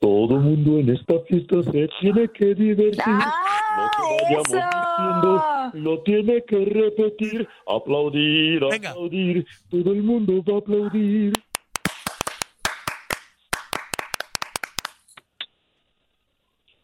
Todo 0.00 0.36
mundo 0.36 0.80
en 0.80 0.90
esta 0.94 1.14
fiesta 1.28 1.62
se 1.62 1.88
tiene 2.00 2.28
que 2.28 2.54
divertir. 2.54 3.02
¡Ah, 3.06 3.53
Vayamos 3.76 4.48
diciendo, 4.48 5.44
lo 5.72 6.02
tiene 6.02 6.44
que 6.44 6.64
repetir. 6.64 7.48
Aplaudir, 7.66 8.60
Venga. 8.70 8.90
aplaudir. 8.90 9.46
Todo 9.70 9.92
el 9.92 10.02
mundo 10.02 10.42
va 10.48 10.54
a 10.54 10.58
aplaudir. 10.58 11.32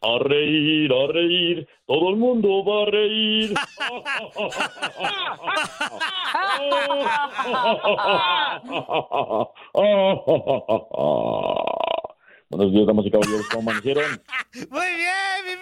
A 0.02 0.18
reír, 0.18 0.90
a 0.92 1.06
reír. 1.12 1.68
Todo 1.86 2.10
el 2.10 2.16
mundo 2.16 2.64
va 2.64 2.82
a 2.82 2.86
reír. 2.86 3.54
Buenos 12.50 12.72
días, 12.72 12.86
damas 12.86 13.06
y 13.06 13.10
caballeros. 13.10 13.46
¿Cómo 13.48 13.70
amanecieron? 13.70 14.04
Muy 14.70 14.86
bien, 14.96 15.46
mi, 15.46 15.52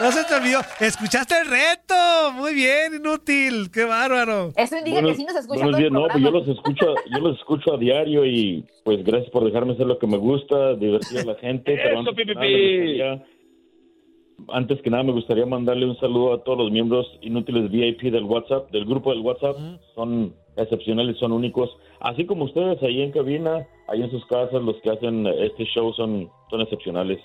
No 0.00 0.12
se 0.12 0.24
te 0.24 0.34
olvidó. 0.34 0.60
Escuchaste 0.80 1.34
el 1.40 1.48
reto. 1.48 1.94
Muy 2.34 2.54
bien, 2.54 2.94
inútil. 2.96 3.70
Qué 3.72 3.84
bárbaro. 3.84 4.52
Eso 4.56 4.76
indica 4.78 4.96
Buenos- 5.00 5.10
que 5.12 5.16
sí 5.16 5.24
nos 5.24 5.36
escucha 5.36 5.64
el. 5.64 5.92
No, 5.92 6.06
pues 6.08 6.22
yo 6.22 6.30
los 6.30 6.48
escucho, 6.48 6.94
yo 7.10 7.18
los 7.20 7.38
escucho 7.38 7.74
a 7.74 7.78
diario 7.78 8.24
y 8.26 8.64
pues 8.84 9.02
gracias 9.04 9.30
por 9.30 9.44
dejarme 9.44 9.72
hacer 9.72 9.86
lo 9.86 9.98
que 9.98 10.06
me 10.06 10.18
gusta, 10.18 10.74
divertir 10.74 11.20
a 11.20 11.24
la 11.24 11.34
gente. 11.36 11.76
pero 11.76 11.88
Eso, 11.88 11.98
antes 12.00 12.14
que, 12.14 12.24
pi, 12.24 12.28
pi, 12.28 12.34
nada, 12.34 12.46
gustaría, 12.46 13.24
antes 14.48 14.82
que 14.82 14.90
nada 14.90 15.02
me 15.02 15.12
gustaría 15.12 15.46
mandarle 15.46 15.86
un 15.86 15.98
saludo 15.98 16.34
a 16.34 16.44
todos 16.44 16.58
los 16.58 16.70
miembros 16.70 17.06
inútiles 17.22 17.70
VIP 17.70 18.10
del 18.10 18.24
WhatsApp, 18.24 18.70
del 18.70 18.84
grupo 18.84 19.10
del 19.10 19.20
WhatsApp. 19.20 19.56
Son 19.94 20.34
excepcionales, 20.56 21.16
son 21.18 21.32
únicos. 21.32 21.70
Así 22.00 22.26
como 22.26 22.44
ustedes 22.44 22.82
ahí 22.82 23.00
en 23.00 23.12
cabina, 23.12 23.66
ahí 23.88 24.02
en 24.02 24.10
sus 24.10 24.24
casas, 24.26 24.62
los 24.62 24.76
que 24.82 24.90
hacen 24.90 25.26
este 25.26 25.64
show 25.64 25.92
son, 25.94 26.28
son 26.50 26.60
excepcionales. 26.60 27.18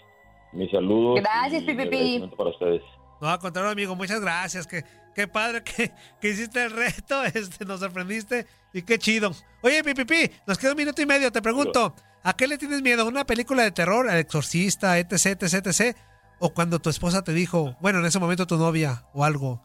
Mis 0.53 0.69
saludos. 0.71 1.19
Gracias, 1.21 1.63
y 1.63 1.65
pi, 1.65 1.73
pi, 1.73 1.77
mi 1.77 1.85
pi. 1.85 1.95
agradecimiento 1.95 2.35
para 2.35 2.49
ustedes. 2.49 2.81
No, 3.21 3.29
al 3.29 3.39
contrario, 3.39 3.71
amigo, 3.71 3.95
muchas 3.95 4.19
gracias. 4.19 4.65
Qué, 4.65 4.83
qué 5.13 5.27
padre 5.27 5.63
que, 5.63 5.91
que 6.19 6.29
hiciste 6.29 6.63
el 6.63 6.71
reto, 6.71 7.23
este, 7.33 7.65
nos 7.65 7.79
sorprendiste 7.79 8.47
y 8.73 8.81
qué 8.81 8.97
chido. 8.97 9.31
Oye, 9.61 9.83
Pipipi, 9.83 10.29
nos 10.47 10.57
queda 10.57 10.71
un 10.71 10.77
minuto 10.77 11.01
y 11.01 11.05
medio. 11.05 11.31
Te 11.31 11.41
pregunto, 11.41 11.93
¿a 12.23 12.33
qué 12.33 12.47
le 12.47 12.57
tienes 12.57 12.81
miedo? 12.81 13.07
¿Una 13.07 13.25
película 13.25 13.63
de 13.63 13.71
terror, 13.71 14.09
al 14.09 14.17
exorcista, 14.17 14.97
etc, 14.97 15.41
etc, 15.41 15.67
etc? 15.67 15.95
¿O 16.39 16.53
cuando 16.53 16.79
tu 16.79 16.89
esposa 16.89 17.23
te 17.23 17.33
dijo, 17.33 17.75
bueno, 17.79 17.99
en 17.99 18.05
ese 18.05 18.19
momento 18.19 18.47
tu 18.47 18.57
novia 18.57 19.03
o 19.13 19.23
algo, 19.23 19.61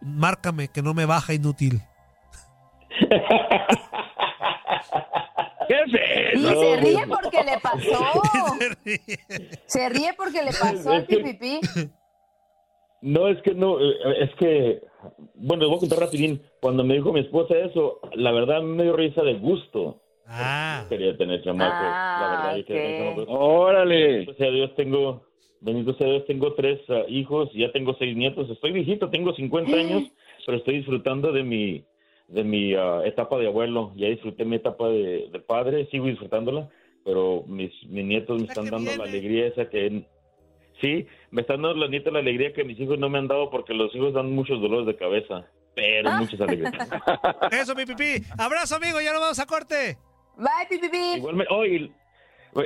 márcame 0.00 0.68
que 0.68 0.80
no 0.80 0.94
me 0.94 1.04
baja 1.04 1.34
inútil? 1.34 1.82
¿Qué 5.68 5.74
es 5.74 6.40
Y 6.40 6.46
eso? 6.46 6.60
se 6.60 6.76
ríe 6.76 7.06
porque 7.08 7.44
le 7.44 7.58
pasó. 7.60 8.04
Se 9.66 9.88
ríe 9.88 10.12
porque 10.16 10.42
le 10.42 10.50
pasó 10.52 10.92
al 10.92 11.06
pipipi. 11.06 11.60
No, 13.02 13.28
es 13.28 13.40
que 13.42 13.54
no, 13.54 13.78
eh, 13.80 13.94
es 14.20 14.34
que, 14.36 14.82
bueno, 15.34 15.62
les 15.62 15.68
voy 15.68 15.76
a 15.76 15.80
contar 15.80 15.98
rapidín. 16.00 16.42
Cuando 16.60 16.82
me 16.82 16.94
dijo 16.94 17.12
mi 17.12 17.20
esposa 17.20 17.54
eso, 17.56 18.00
la 18.14 18.32
verdad 18.32 18.62
me 18.62 18.82
dio 18.84 18.96
risa 18.96 19.22
de 19.22 19.34
gusto. 19.34 20.00
Ah. 20.26 20.86
Quería 20.88 21.16
tener 21.16 21.42
chamacos, 21.44 21.76
Ah, 21.78 22.18
la 22.20 22.30
verdad. 22.30 22.56
yo 22.56 22.64
quería 22.64 22.82
tener 22.82 23.14
chamacos. 23.14 23.26
Órale. 23.28 24.06
Bendito 24.08 24.34
sea 24.34 24.50
Dios, 24.50 24.74
tengo, 24.74 25.26
bendito 25.60 25.94
sea 25.94 26.06
Dios, 26.08 26.26
tengo 26.26 26.54
tres 26.54 26.80
ah, 26.88 27.04
hijos, 27.08 27.50
ya 27.54 27.70
tengo 27.70 27.94
seis 27.98 28.16
nietos. 28.16 28.50
Estoy 28.50 28.72
viejito, 28.72 29.10
tengo 29.10 29.34
50 29.34 29.76
años, 29.76 30.04
pero 30.46 30.58
estoy 30.58 30.78
disfrutando 30.78 31.32
de 31.32 31.42
mi, 31.44 31.84
de 32.28 32.44
mi 32.44 32.74
ah, 32.74 33.02
etapa 33.04 33.38
de 33.38 33.46
abuelo. 33.46 33.92
Ya 33.96 34.08
disfruté 34.08 34.44
mi 34.44 34.56
etapa 34.56 34.88
de, 34.88 35.28
de 35.32 35.40
padre, 35.40 35.86
sigo 35.90 36.06
disfrutándola, 36.06 36.68
pero 37.04 37.44
mis, 37.46 37.72
mis 37.88 38.04
nietos 38.04 38.40
me 38.40 38.48
están 38.48 38.66
dando 38.66 38.94
la 38.96 39.04
alegría 39.04 39.46
esa 39.46 39.68
que... 39.68 40.04
Sí, 40.80 41.06
me 41.30 41.40
están 41.40 41.62
dando 41.62 41.78
los 41.78 41.90
nietos 41.90 42.12
la 42.12 42.18
alegría 42.18 42.52
que 42.52 42.64
mis 42.64 42.78
hijos 42.78 42.98
no 42.98 43.08
me 43.08 43.18
han 43.18 43.28
dado 43.28 43.48
porque 43.48 43.72
los 43.72 43.94
hijos 43.94 44.12
dan 44.12 44.30
muchos 44.32 44.60
dolores 44.60 44.86
de 44.86 44.96
cabeza, 44.96 45.46
pero 45.74 46.12
muchas 46.12 46.38
alegrías. 46.38 46.72
Eso, 47.50 47.74
mi 47.74 47.86
pipí. 47.86 48.22
Abrazo, 48.36 48.76
amigo. 48.76 49.00
Ya 49.00 49.12
nos 49.12 49.22
vamos 49.22 49.38
a 49.38 49.46
corte. 49.46 49.96
Bye, 50.36 50.66
pipipi. 50.68 51.16
Igualmente, 51.16 51.50
oh, 51.54 51.64
y 51.64 51.90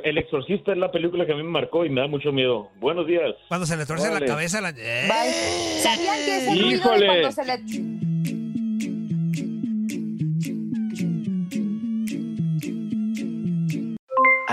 El 0.02 0.18
Exorcista 0.18 0.72
es 0.72 0.78
la 0.78 0.90
película 0.90 1.24
que 1.24 1.32
a 1.32 1.36
mí 1.36 1.44
me 1.44 1.50
marcó 1.50 1.84
y 1.84 1.90
me 1.90 2.00
da 2.00 2.08
mucho 2.08 2.32
miedo. 2.32 2.70
Buenos 2.80 3.06
días. 3.06 3.36
Cuando 3.46 3.64
se 3.64 3.76
le 3.76 3.86
torce 3.86 4.08
Órale. 4.08 4.26
la 4.26 4.32
cabeza 4.32 4.58
a 4.58 4.60
la... 4.62 4.70
¡Eh! 4.70 5.08
Bye. 5.08 5.80
¿Sabían 5.82 6.16
que 6.24 6.36
es 6.36 6.48
el 6.48 6.62
ruido 6.62 6.70
de 6.70 6.76
Híjole. 6.76 7.06
cuando 7.06 7.32
se 7.32 7.44
le... 7.44 7.99